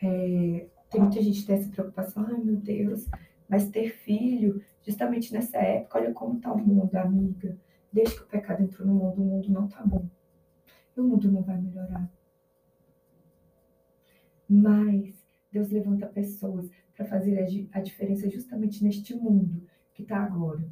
[0.00, 3.06] é, tem muita gente que tem essa preocupação, ai meu Deus,
[3.48, 7.56] mas ter filho, justamente nessa época, olha como tá o mundo, amiga.
[7.90, 10.06] Desde que o pecado entrou no mundo, o mundo não tá bom.
[10.94, 12.10] E o mundo não vai melhorar.
[14.48, 15.14] Mas
[15.50, 20.62] Deus levanta pessoas para fazer a, a diferença justamente neste mundo que está agora.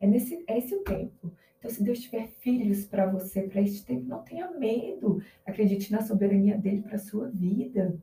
[0.00, 1.32] É, nesse, é esse o tempo.
[1.66, 5.20] Então, se Deus tiver filhos para você, para este tempo, não tenha medo.
[5.44, 8.00] Acredite na soberania dele para a sua vida.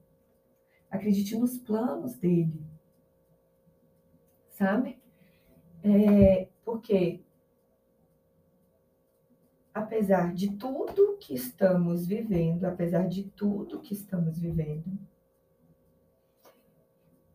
[0.91, 2.61] Acredite nos planos dele.
[4.49, 5.01] Sabe?
[5.81, 7.21] É, porque,
[9.73, 14.99] apesar de tudo que estamos vivendo, apesar de tudo que estamos vivendo,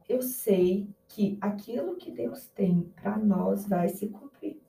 [0.06, 4.67] eu sei que aquilo que Deus tem para nós vai se cumprir.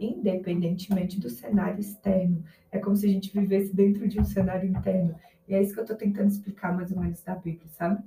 [0.00, 2.42] Independentemente do cenário externo.
[2.72, 5.14] É como se a gente vivesse dentro de um cenário interno.
[5.46, 8.02] E é isso que eu estou tentando explicar mais ou menos da Bíblia, sabe?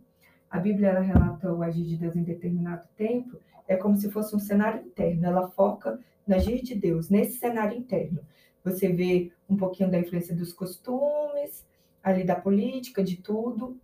[0.49, 4.35] A Bíblia ela relata o agir de Deus em determinado tempo, é como se fosse
[4.35, 5.25] um cenário interno.
[5.25, 8.19] Ela foca no agir de Deus, nesse cenário interno.
[8.63, 11.65] Você vê um pouquinho da influência dos costumes,
[12.01, 13.77] ali da política, de tudo,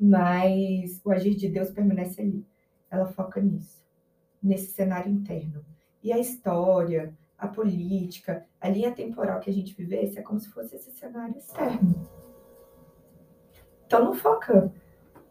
[0.00, 2.44] mas o agir de Deus permanece ali.
[2.90, 3.82] Ela foca nisso,
[4.42, 5.64] nesse cenário interno.
[6.02, 10.48] E a história, a política, a linha temporal que a gente vivesse é como se
[10.48, 12.08] fosse esse cenário externo.
[13.86, 14.72] Então não foca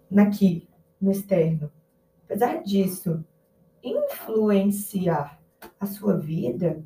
[0.09, 0.67] naqui,
[1.01, 1.71] no externo.
[2.23, 3.23] Apesar disso,
[3.83, 5.39] influenciar
[5.79, 6.83] a sua vida,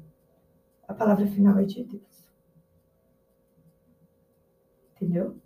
[0.88, 2.30] a palavra final é de Deus.
[4.96, 5.38] Entendeu?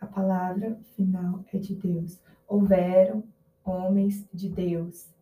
[0.00, 2.20] A palavra final é de Deus.
[2.46, 3.24] Houveram
[3.64, 5.12] homens de Deus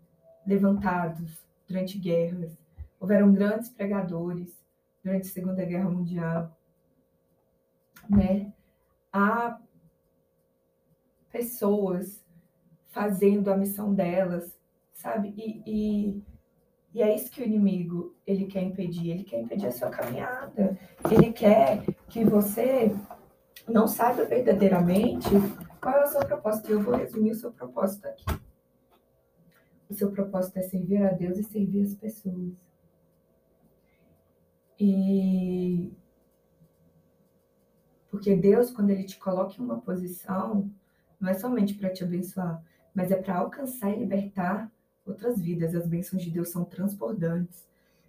[0.47, 2.57] levantados durante guerras.
[3.01, 4.59] Houveram grandes pregadores
[5.03, 6.57] durante a Segunda Guerra Mundial.
[8.09, 8.53] Né?
[9.13, 9.59] Há
[11.31, 12.25] pessoas
[12.89, 14.59] fazendo a missão delas,
[14.93, 15.33] sabe?
[15.37, 16.23] E, e,
[16.95, 19.11] e, é isso que o inimigo ele quer impedir.
[19.11, 20.77] Ele quer impedir a sua caminhada.
[21.11, 22.95] Ele quer que você
[23.69, 25.29] não saiba verdadeiramente
[25.81, 26.71] qual é o seu propósito.
[26.71, 28.25] E eu vou resumir o seu propósito aqui.
[29.89, 32.68] O seu propósito é servir a Deus e servir as pessoas.
[34.79, 35.93] E
[38.11, 40.71] porque Deus, quando ele te coloca em uma posição,
[41.21, 42.63] não é somente para te abençoar,
[42.95, 44.71] mas é para alcançar e libertar
[45.05, 45.75] outras vidas.
[45.75, 47.67] As bênçãos de Deus são transbordantes.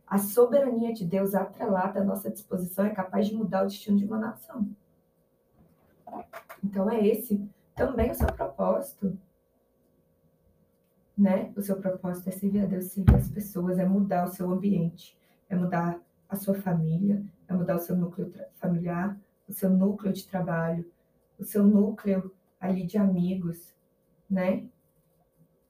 [0.08, 4.06] A soberania de Deus atrelada à nossa disposição é capaz de mudar o destino de
[4.06, 4.68] uma nação.
[6.64, 9.18] Então é esse também o seu propósito.
[11.18, 11.52] Né?
[11.56, 15.18] O seu propósito é servir a Deus, servir as pessoas, é mudar o seu ambiente,
[15.50, 20.28] é mudar a sua família, é mudar o seu núcleo familiar, o seu núcleo de
[20.28, 20.90] trabalho,
[21.40, 23.74] o seu núcleo ali de amigos,
[24.30, 24.68] né?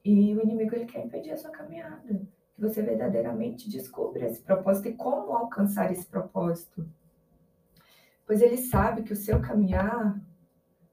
[0.04, 2.22] E o inimigo ele quer impedir a sua caminhada,
[2.54, 6.86] que você verdadeiramente descubra esse propósito e como alcançar esse propósito.
[8.26, 10.20] Pois ele sabe que o seu caminhar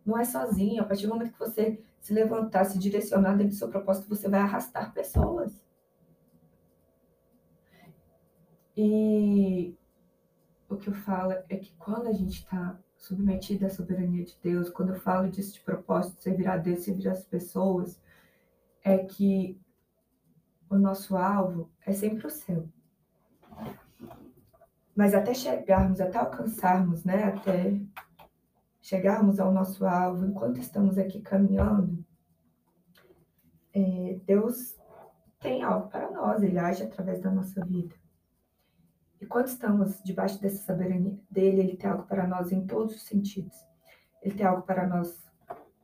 [0.06, 0.82] não é sozinho.
[0.82, 4.30] A partir do momento que você se levantar, se direcionar dentro do seu propósito, você
[4.30, 5.53] vai arrastar pessoas.
[8.78, 9.76] E
[10.70, 14.70] o que eu falo é que quando a gente está submetida à soberania de Deus,
[14.70, 18.00] quando eu falo disso de propósito, servir a Deus, servir as pessoas,
[18.84, 19.60] é que
[20.70, 22.70] o nosso alvo é sempre o céu.
[24.96, 27.82] Mas até chegarmos, até alcançarmos, né, até
[28.80, 32.06] chegarmos ao nosso alvo, enquanto estamos aqui caminhando,
[33.74, 34.76] é, Deus
[35.40, 37.96] tem algo para nós, Ele age através da nossa vida.
[39.19, 43.03] E quando estamos debaixo dessa soberania dele, ele tem algo para nós em todos os
[43.03, 43.56] sentidos.
[44.21, 45.25] Ele tem algo para nós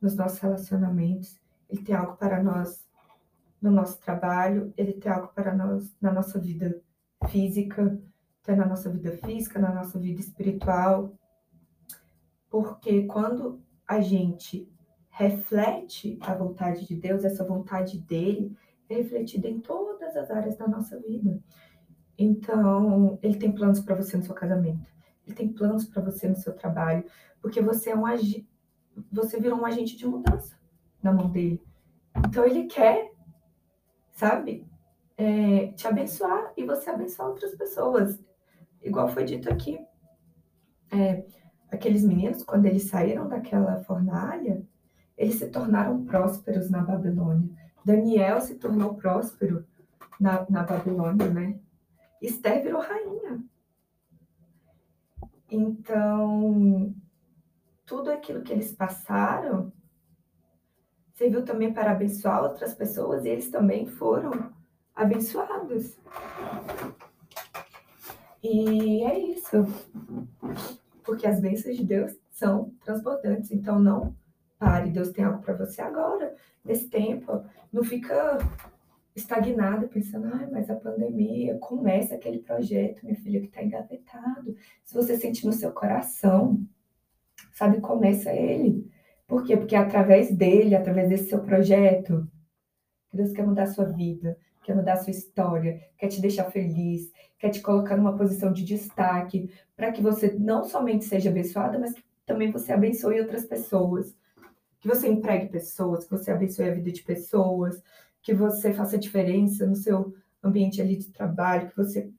[0.00, 2.86] nos nossos relacionamentos, ele tem algo para nós
[3.60, 6.80] no nosso trabalho, ele tem algo para nós na nossa vida
[7.28, 7.98] física,
[8.42, 11.14] tem na nossa vida física, na nossa vida espiritual.
[12.50, 14.70] Porque quando a gente
[15.08, 18.54] reflete a vontade de Deus, essa vontade dele
[18.88, 21.42] é refletida em todas as áreas da nossa vida.
[22.18, 24.86] Então, ele tem planos para você no seu casamento.
[25.26, 27.04] Ele tem planos para você no seu trabalho,
[27.40, 28.46] porque você é um agi...
[29.10, 30.56] você virou um agente de mudança
[31.02, 31.62] na mão dele.
[32.16, 33.10] Então ele quer,
[34.12, 34.66] sabe,
[35.16, 38.22] é, te abençoar e você abençoar outras pessoas.
[38.82, 39.78] Igual foi dito aqui.
[40.92, 41.24] É,
[41.70, 44.62] aqueles meninos, quando eles saíram daquela fornalha,
[45.16, 47.48] eles se tornaram prósperos na Babilônia.
[47.84, 49.64] Daniel se tornou próspero
[50.18, 51.58] na, na Babilônia, né?
[52.26, 53.42] Esther virou rainha.
[55.50, 56.94] Então,
[57.86, 59.72] tudo aquilo que eles passaram
[61.14, 64.52] serviu também para abençoar outras pessoas e eles também foram
[64.94, 65.96] abençoados.
[68.42, 69.64] E é isso.
[71.04, 73.50] Porque as bênçãos de Deus são transbordantes.
[73.50, 74.14] Então, não
[74.58, 74.90] pare.
[74.90, 77.44] Deus tem algo para você agora, nesse tempo.
[77.72, 78.38] Não fica
[79.14, 84.56] estagnada, pensando, ai, mas a pandemia, começa aquele projeto, minha filha, que está engavetado.
[84.84, 86.60] Se você sente no seu coração,
[87.52, 88.90] sabe, começa ele.
[89.26, 89.56] Por quê?
[89.56, 92.28] Porque é através dele, através desse seu projeto,
[93.12, 94.36] Deus quer mudar a sua vida.
[94.64, 98.64] quer mudar a sua história, quer te deixar feliz, quer te colocar numa posição de
[98.64, 104.16] destaque, para que você não somente seja abençoada, mas que também você abençoe outras pessoas.
[104.80, 107.82] Que você empregue pessoas, que você abençoe a vida de pessoas,
[108.24, 112.10] que você faça diferença no seu ambiente ali de trabalho, que você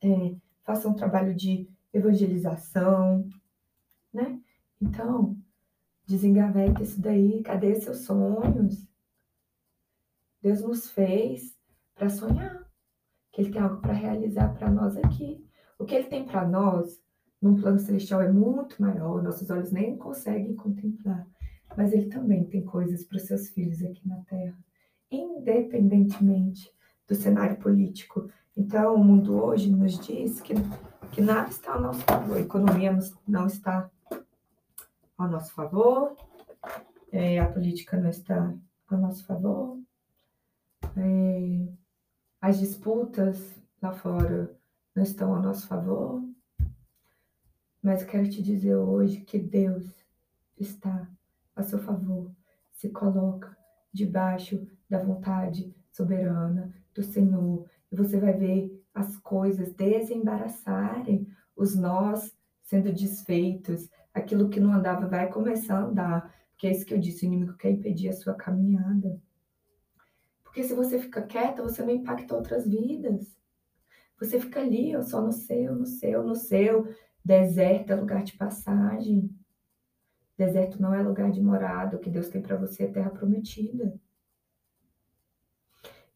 [0.00, 3.28] é, faça um trabalho de evangelização,
[4.14, 4.40] né?
[4.80, 5.36] Então,
[6.06, 8.86] desengaveta isso daí, cadê seus sonhos?
[10.40, 11.58] Deus nos fez
[11.96, 12.70] para sonhar,
[13.32, 15.44] que Ele tem algo para realizar para nós aqui.
[15.76, 17.02] O que Ele tem para nós,
[17.42, 21.26] num plano celestial, é muito maior, nossos olhos nem conseguem contemplar.
[21.76, 24.56] Mas Ele também tem coisas para os seus filhos aqui na Terra,
[25.10, 26.72] independentemente
[27.06, 28.30] do cenário político.
[28.56, 30.54] Então, o mundo hoje nos diz que,
[31.12, 33.90] que nada está ao nosso favor, a economia não está
[35.16, 36.16] ao nosso favor,
[37.10, 38.54] é, a política não está
[38.88, 39.78] ao nosso favor,
[40.96, 41.68] é,
[42.40, 44.56] as disputas lá fora
[44.94, 46.22] não estão a nosso favor,
[47.82, 49.84] mas quero te dizer hoje que Deus
[50.58, 51.08] está
[51.54, 52.30] a seu favor,
[52.72, 53.57] se coloca
[53.92, 61.26] debaixo da vontade soberana do Senhor, e você vai ver as coisas desembaraçarem,
[61.56, 66.84] os nós sendo desfeitos, aquilo que não andava vai começar a andar, porque é isso
[66.84, 69.20] que eu disse, o inimigo quer impedir a sua caminhada.
[70.42, 73.38] Porque se você fica quieta, você não impacta outras vidas.
[74.18, 76.92] Você fica ali, só no seu, no seu, no seu.
[77.24, 79.30] Deserto é lugar de passagem.
[80.38, 81.96] Deserto não é lugar de morada.
[81.96, 84.00] O que Deus tem para você é terra prometida.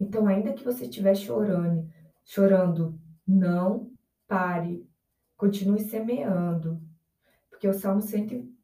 [0.00, 1.86] Então, ainda que você estiver chorando,
[2.24, 3.92] chorando, não
[4.26, 4.88] pare.
[5.36, 6.80] Continue semeando.
[7.50, 8.56] Porque o Salmo 100,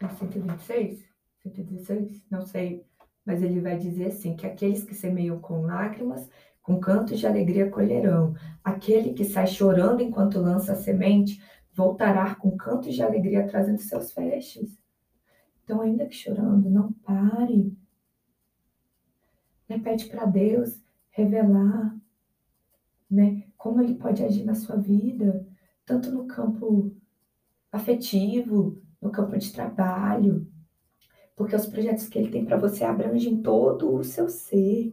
[0.00, 1.04] é 126?
[1.42, 2.22] 116?
[2.30, 2.86] Não sei
[3.28, 6.26] mas ele vai dizer assim: que aqueles que semeiam com lágrimas,
[6.62, 8.34] com cantos de alegria colherão.
[8.64, 11.38] Aquele que sai chorando enquanto lança a semente,
[11.78, 14.76] voltará com cantos de alegria trazendo seus feixes.
[15.62, 17.72] Então, ainda que chorando, não pare.
[19.68, 19.78] Né?
[19.78, 21.96] Pede para Deus revelar
[23.08, 23.44] né?
[23.56, 25.46] como Ele pode agir na sua vida,
[25.86, 26.96] tanto no campo
[27.70, 30.50] afetivo, no campo de trabalho,
[31.36, 34.92] porque os projetos que ele tem para você abrangem todo o seu ser,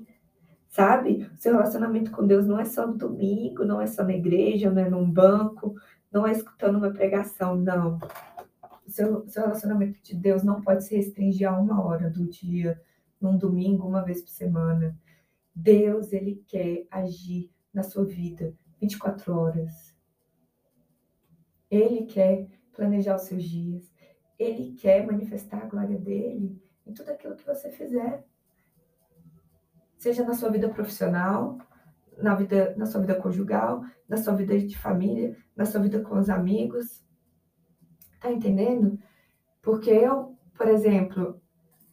[0.69, 1.27] sabe?
[1.33, 4.69] O seu relacionamento com Deus não é só no domingo, não é só na igreja,
[4.69, 5.73] não é num banco,
[6.15, 7.99] não é escutando uma pregação, não.
[8.87, 12.81] O seu, seu relacionamento de Deus não pode se restringir a uma hora do dia,
[13.19, 14.97] num domingo, uma vez por semana.
[15.53, 19.93] Deus, ele quer agir na sua vida 24 horas.
[21.69, 23.93] Ele quer planejar os seus dias.
[24.39, 26.57] Ele quer manifestar a glória dele
[26.87, 28.25] em tudo aquilo que você fizer.
[29.97, 31.57] Seja na sua vida profissional,
[32.17, 36.17] na, vida, na sua vida conjugal, na sua vida de família, na sua vida com
[36.17, 37.03] os amigos.
[38.19, 38.99] Tá entendendo?
[39.61, 41.41] Porque eu, por exemplo,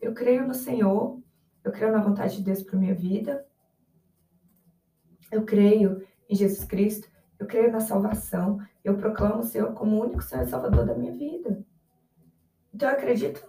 [0.00, 1.20] eu creio no Senhor,
[1.64, 3.46] eu creio na vontade de Deus para minha vida.
[5.30, 7.08] Eu creio em Jesus Cristo,
[7.38, 10.94] eu creio na salvação, eu proclamo o Senhor como o único Senhor e Salvador da
[10.94, 11.64] minha vida.
[12.74, 13.46] Então eu acredito,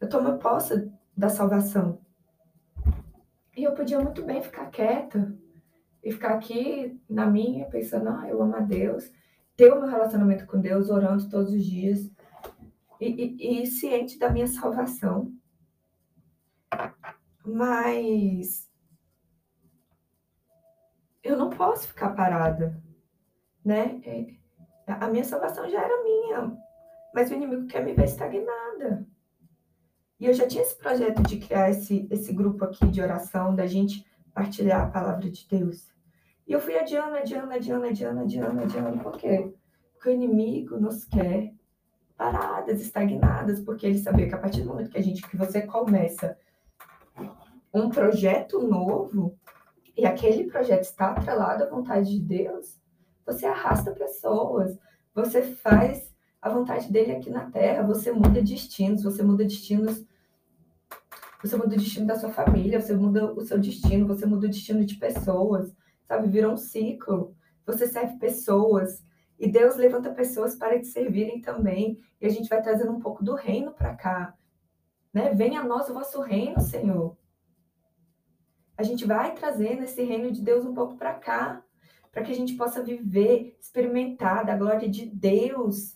[0.00, 2.00] eu tomo posse da salvação.
[3.56, 5.32] E eu podia muito bem ficar quieta
[6.04, 9.10] e ficar aqui na minha, pensando, ah, eu amo a Deus,
[9.56, 12.10] ter o meu relacionamento com Deus, orando todos os dias
[13.00, 15.32] e, e, e ciente da minha salvação.
[17.42, 18.70] Mas
[21.22, 22.82] eu não posso ficar parada,
[23.64, 24.00] né?
[24.04, 24.34] É,
[24.86, 26.54] a minha salvação já era minha,
[27.14, 29.06] mas o inimigo quer me ver estagnada.
[30.20, 33.66] E eu já tinha esse projeto de criar esse, esse grupo aqui de oração, da
[33.66, 35.93] gente partilhar a palavra de Deus.
[36.46, 39.02] E eu fui adiando, adiando, adiando, adiando, adiando, adiando.
[39.02, 39.52] Por quê?
[39.92, 41.52] Porque o inimigo nos quer
[42.16, 45.62] paradas, estagnadas, porque ele sabia que a partir do momento que a gente, que você
[45.62, 46.36] começa
[47.72, 49.36] um projeto novo,
[49.96, 52.78] e aquele projeto está atrelado à vontade de Deus,
[53.24, 54.78] você arrasta pessoas,
[55.14, 56.12] você faz
[56.44, 57.86] a vontade dele aqui na Terra.
[57.86, 60.04] Você muda destinos, você muda destinos.
[61.42, 64.50] Você muda o destino da sua família, você muda o seu destino, você muda o
[64.50, 65.74] destino de pessoas,
[66.14, 66.28] sabe?
[66.28, 67.34] Vira um ciclo.
[67.66, 69.04] Você serve pessoas
[69.38, 71.98] e Deus levanta pessoas para te servirem também.
[72.20, 74.34] E a gente vai trazendo um pouco do reino para cá,
[75.12, 75.32] né?
[75.34, 77.16] Venha a nós o vosso reino, Senhor.
[78.76, 81.62] A gente vai trazendo esse reino de Deus um pouco para cá,
[82.10, 85.94] para que a gente possa viver, experimentar da glória de Deus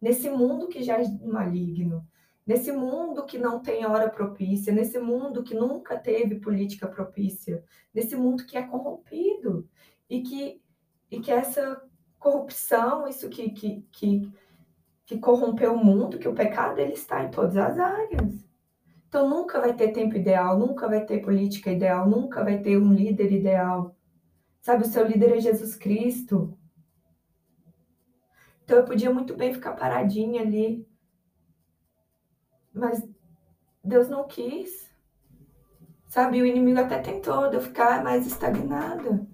[0.00, 2.06] nesse mundo que já é maligno.
[2.46, 7.64] Nesse mundo que não tem hora propícia, nesse mundo que nunca teve política propícia,
[7.94, 9.68] nesse mundo que é corrompido
[10.10, 10.60] e que,
[11.10, 11.80] e que essa
[12.18, 14.32] corrupção, isso que, que, que,
[15.06, 18.44] que corrompeu o mundo, que o pecado ele está em todas as áreas.
[19.08, 22.92] Então nunca vai ter tempo ideal, nunca vai ter política ideal, nunca vai ter um
[22.92, 23.94] líder ideal.
[24.60, 26.56] Sabe, o seu líder é Jesus Cristo.
[28.64, 30.88] Então eu podia muito bem ficar paradinha ali.
[32.72, 33.06] Mas
[33.82, 34.90] Deus não quis.
[36.08, 39.26] Sabe, o inimigo até tentou de eu ficar mais estagnada.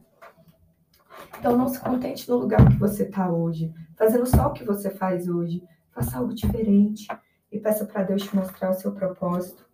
[1.39, 4.91] Então não se contente no lugar que você está hoje, fazendo só o que você
[4.91, 5.62] faz hoje.
[5.93, 7.07] Faça algo diferente
[7.51, 9.68] e peça para Deus te mostrar o seu propósito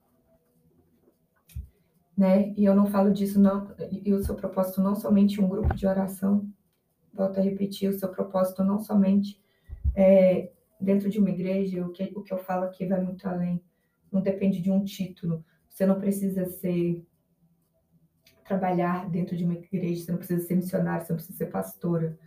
[2.16, 2.52] né?
[2.56, 5.86] E eu não falo disso, não, e o seu propósito não somente um grupo de
[5.86, 6.48] oração,
[7.12, 9.40] volto a repetir, o seu propósito não somente
[9.94, 10.50] é,
[10.84, 13.62] dentro de uma igreja, o que, o que eu falo aqui vai muito além,
[14.12, 17.04] não depende de um título, você não precisa ser,
[18.44, 22.18] trabalhar dentro de uma igreja, você não precisa ser missionário, você não precisa ser pastora,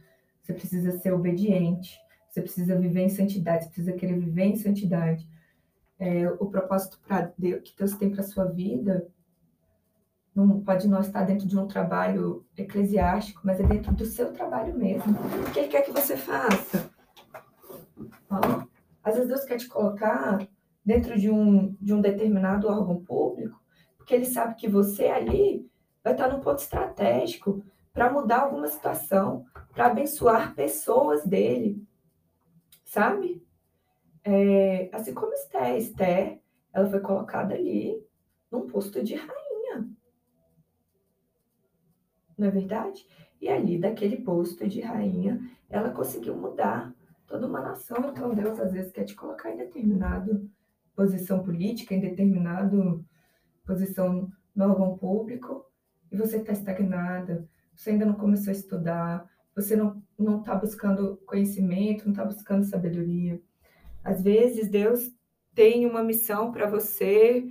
[0.41, 1.97] você precisa ser obediente,
[2.27, 5.27] você precisa viver em santidade, você precisa querer viver em santidade.
[5.99, 6.99] É, o propósito
[7.37, 9.07] Deus, que Deus tem para sua vida
[10.35, 14.77] não pode não estar dentro de um trabalho eclesiástico, mas é dentro do seu trabalho
[14.77, 15.17] mesmo.
[15.47, 16.87] O que ele quer que você faça?
[18.29, 18.65] Ó,
[19.03, 20.47] às vezes Deus quer te colocar
[20.83, 23.61] dentro de um, de um determinado órgão público,
[23.97, 25.69] porque ele sabe que você ali
[26.03, 27.63] vai estar num ponto estratégico
[27.93, 31.83] para mudar alguma situação, para abençoar pessoas dele,
[32.85, 33.43] sabe?
[34.23, 36.41] É, assim como Esther, Esther,
[36.73, 38.05] ela foi colocada ali
[38.51, 39.47] num posto de rainha
[42.37, 43.05] não é verdade?
[43.41, 46.93] E ali, daquele posto de rainha, ela conseguiu mudar
[47.27, 47.97] toda uma nação.
[48.09, 50.49] Então, Deus às vezes quer te colocar em determinado
[50.95, 53.05] posição política, em determinado
[53.65, 55.65] posição no órgão público,
[56.11, 61.17] e você está estagnada, você ainda não começou a estudar, você não não está buscando
[61.27, 63.39] conhecimento, não está buscando sabedoria.
[64.03, 65.11] Às vezes Deus
[65.53, 67.47] tem uma missão para você,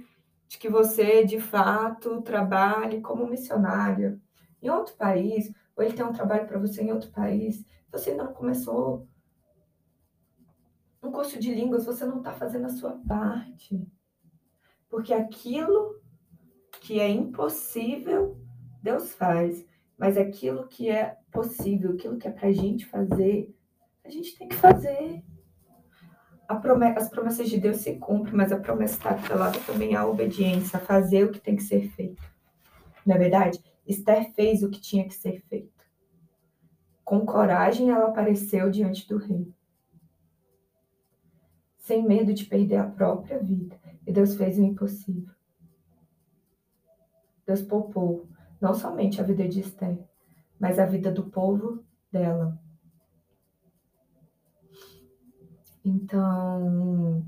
[0.48, 4.18] de que você de fato trabalhe como missionária,
[4.60, 8.24] em outro país, ou ele tem um trabalho para você em outro país, você ainda
[8.24, 9.06] não começou
[11.02, 13.86] um curso de línguas, você não está fazendo a sua parte.
[14.88, 16.00] Porque aquilo
[16.80, 18.36] que é impossível,
[18.82, 19.66] Deus faz.
[19.98, 23.54] Mas aquilo que é possível, aquilo que é para a gente fazer,
[24.04, 25.22] a gente tem que fazer.
[26.60, 30.78] Promessa, as promessas de Deus se cumprem, mas a promessa está atrelada também à obediência,
[30.78, 32.22] a fazer o que tem que ser feito.
[33.04, 33.62] Não é verdade?
[33.86, 35.72] Esther fez o que tinha que ser feito.
[37.04, 39.52] Com coragem, ela apareceu diante do rei,
[41.86, 43.78] sem medo de perder a própria vida.
[44.04, 45.32] E Deus fez o impossível.
[47.46, 48.28] Deus poupou
[48.60, 49.96] não somente a vida de Esther,
[50.58, 52.60] mas a vida do povo dela.
[55.84, 57.24] Então,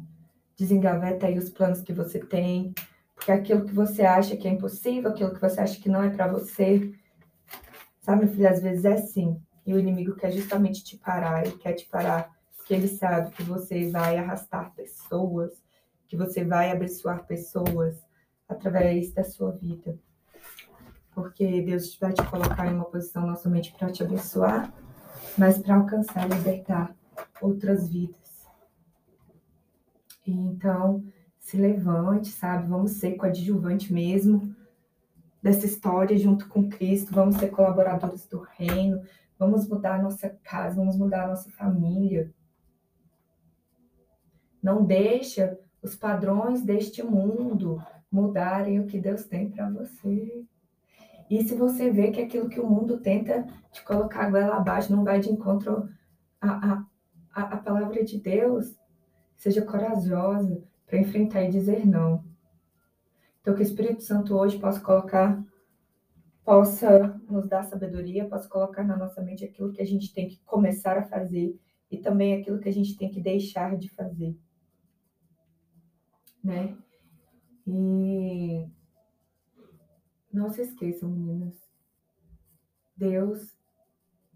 [0.56, 2.74] desengaveta aí os planos que você tem,
[3.14, 6.11] porque aquilo que você acha que é impossível, aquilo que você acha que não é
[6.11, 6.92] para você,
[8.00, 9.40] sabe, meu filho, às vezes é sim.
[9.64, 12.36] E o inimigo quer justamente te parar, ele quer te parar,
[12.68, 15.52] porque ele sabe que você vai arrastar pessoas,
[16.06, 17.96] que você vai abençoar pessoas
[18.46, 19.98] através da sua vida.
[21.14, 24.70] Porque Deus vai te colocar em uma posição não somente para te abençoar,
[25.38, 26.94] mas para alcançar e libertar
[27.40, 28.46] outras vidas.
[30.26, 31.02] Então,
[31.40, 32.68] se levante, sabe?
[32.68, 34.54] Vamos ser coadjuvante mesmo
[35.42, 39.02] dessa história junto com Cristo, vamos ser colaboradores do reino,
[39.38, 42.30] vamos mudar a nossa casa, vamos mudar a nossa família.
[44.68, 50.44] Não deixa os padrões deste mundo mudarem o que Deus tem para você.
[51.30, 54.94] E se você vê que aquilo que o mundo tenta te colocar a goela abaixo
[54.94, 55.88] não vai de encontro
[56.38, 56.84] à,
[57.32, 58.76] à, à palavra de Deus,
[59.38, 62.22] seja corajosa, para enfrentar e dizer não.
[63.40, 65.42] Então, que o Espírito Santo hoje possa colocar,
[66.44, 70.38] possa nos dar sabedoria, possa colocar na nossa mente aquilo que a gente tem que
[70.44, 71.58] começar a fazer
[71.90, 74.36] e também aquilo que a gente tem que deixar de fazer.
[76.43, 76.76] Né?
[77.66, 78.68] E
[80.32, 81.55] não se esqueçam, meninas.
[82.97, 83.57] Deus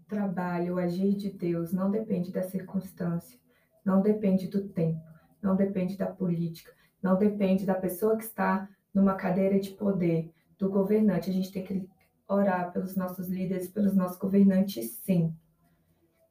[0.07, 3.39] trabalha, o agir de Deus não depende da circunstância,
[3.83, 9.15] não depende do tempo não depende da política, não depende da pessoa que está numa
[9.15, 11.29] cadeira de poder, do governante.
[11.29, 11.87] A gente tem que
[12.27, 15.35] orar pelos nossos líderes, pelos nossos governantes, sim.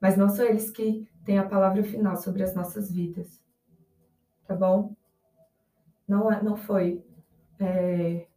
[0.01, 3.39] Mas não são eles que têm a palavra final sobre as nossas vidas.
[4.47, 4.95] Tá bom?
[6.07, 7.03] Não, é, não foi
[7.59, 8.27] é,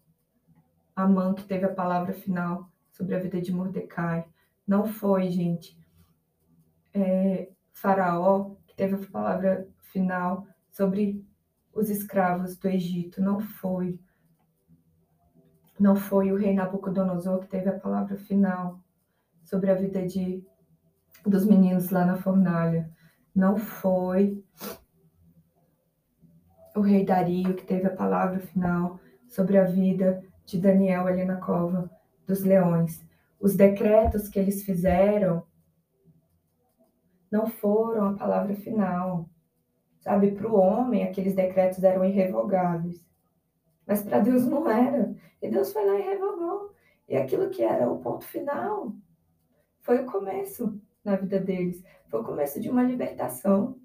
[0.94, 4.24] Amã que teve a palavra final sobre a vida de Mordecai.
[4.66, 5.78] Não foi, gente,
[6.94, 11.24] é, Faraó que teve a palavra final sobre
[11.74, 13.20] os escravos do Egito.
[13.20, 14.00] Não foi.
[15.78, 18.80] Não foi o rei Nabucodonosor que teve a palavra final
[19.44, 20.42] sobre a vida de,
[21.24, 22.90] dos meninos lá na fornalha.
[23.34, 24.42] Não foi
[26.76, 31.36] o rei Dario que teve a palavra final sobre a vida de Daniel ali na
[31.36, 31.90] cova
[32.26, 33.04] dos leões.
[33.40, 35.42] Os decretos que eles fizeram
[37.30, 39.28] não foram a palavra final.
[40.00, 43.04] Sabe, para o homem, aqueles decretos eram irrevogáveis.
[43.86, 45.14] Mas para Deus não era.
[45.42, 46.72] E Deus foi lá e revogou.
[47.08, 48.92] E aquilo que era o ponto final
[49.80, 51.82] foi o começo na vida deles.
[52.08, 53.78] Foi o começo de uma libertação.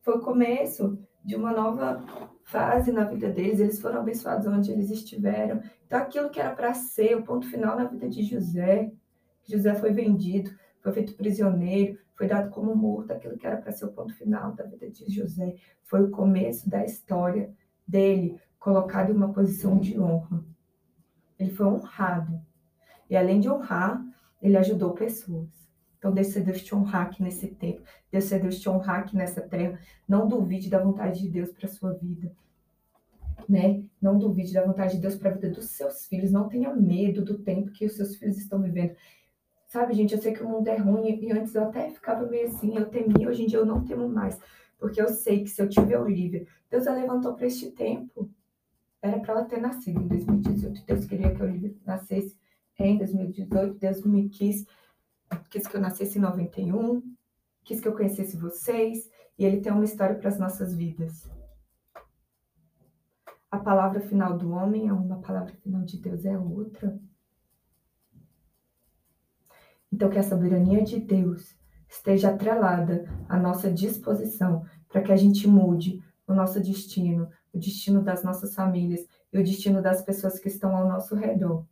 [0.00, 2.04] Foi o começo de uma nova
[2.44, 3.60] fase na vida deles.
[3.60, 5.62] Eles foram abençoados onde eles estiveram.
[5.86, 8.92] Então, aquilo que era para ser o ponto final na vida de José,
[9.44, 10.50] José foi vendido,
[10.80, 14.52] foi feito prisioneiro, foi dado como morto, aquilo que era para ser o ponto final
[14.52, 17.52] da vida de José, foi o começo da história
[17.86, 20.44] dele, colocado em uma posição de honra.
[21.38, 22.40] Ele foi honrado.
[23.10, 24.02] E além de honrar,
[24.40, 25.61] ele ajudou pessoas.
[26.02, 27.80] Então, Deus Deus te honrar aqui nesse tempo.
[28.10, 29.78] Deus Deus te honrar aqui nessa terra.
[30.08, 32.34] Não duvide da vontade de Deus para sua vida.
[33.48, 33.84] Né?
[34.00, 36.32] Não duvide da vontade de Deus para a vida dos seus filhos.
[36.32, 38.96] Não tenha medo do tempo que os seus filhos estão vivendo.
[39.68, 42.48] Sabe, gente, eu sei que o mundo é ruim e antes eu até ficava meio
[42.48, 44.38] assim, eu temia, hoje em dia eu não temo mais,
[44.78, 48.28] porque eu sei que se eu tiver Olivia, Deus a levantou para este tempo.
[49.00, 50.84] Era para ela ter nascido em 2018.
[50.84, 52.36] Deus queria que a Olivia nascesse
[52.78, 53.78] em 2018.
[53.78, 54.66] Deus me quis,
[55.50, 57.02] quis que eu nascesse em 91,
[57.64, 59.08] quis que eu conhecesse vocês,
[59.38, 61.28] e Ele tem uma história para as nossas vidas.
[63.50, 66.98] A palavra final do homem é uma, a palavra final de Deus é outra.
[69.92, 71.54] Então, que a soberania de Deus
[71.86, 78.02] esteja atrelada à nossa disposição para que a gente mude o nosso destino, o destino
[78.02, 81.66] das nossas famílias e o destino das pessoas que estão ao nosso redor.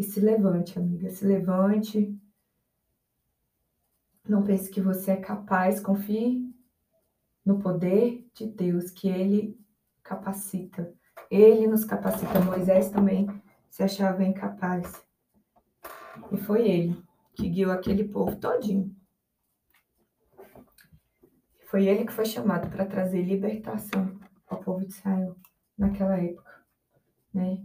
[0.00, 2.18] E se levante, amiga, se levante.
[4.26, 6.50] Não pense que você é capaz, confie
[7.44, 9.60] no poder de Deus, que Ele
[10.02, 10.90] capacita.
[11.30, 12.40] Ele nos capacita.
[12.40, 13.26] Moisés também
[13.68, 14.90] se achava incapaz.
[16.32, 18.96] E foi ele que guiou aquele povo todinho.
[21.66, 25.36] Foi ele que foi chamado para trazer libertação ao povo de Israel
[25.76, 26.64] naquela época,
[27.34, 27.62] né?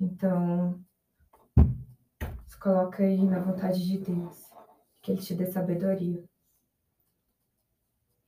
[0.00, 0.82] Então,
[2.60, 4.52] coloca aí na vontade de Deus,
[5.00, 6.22] que Ele te dê sabedoria.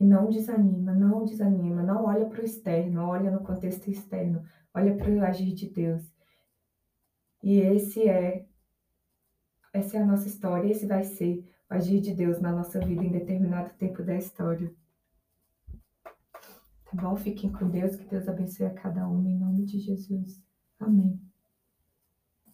[0.01, 4.97] E não desanima, não desanima, não olha para o externo, olha no contexto externo, olha
[4.97, 6.03] para o agir de Deus.
[7.43, 8.47] E esse é
[9.73, 13.03] essa é a nossa história, esse vai ser o agir de Deus na nossa vida
[13.03, 14.75] em determinado tempo da história.
[16.85, 17.17] Tá bom?
[17.17, 20.43] Fiquem com Deus, que Deus abençoe a cada um, em nome de Jesus.
[20.79, 21.32] Amém.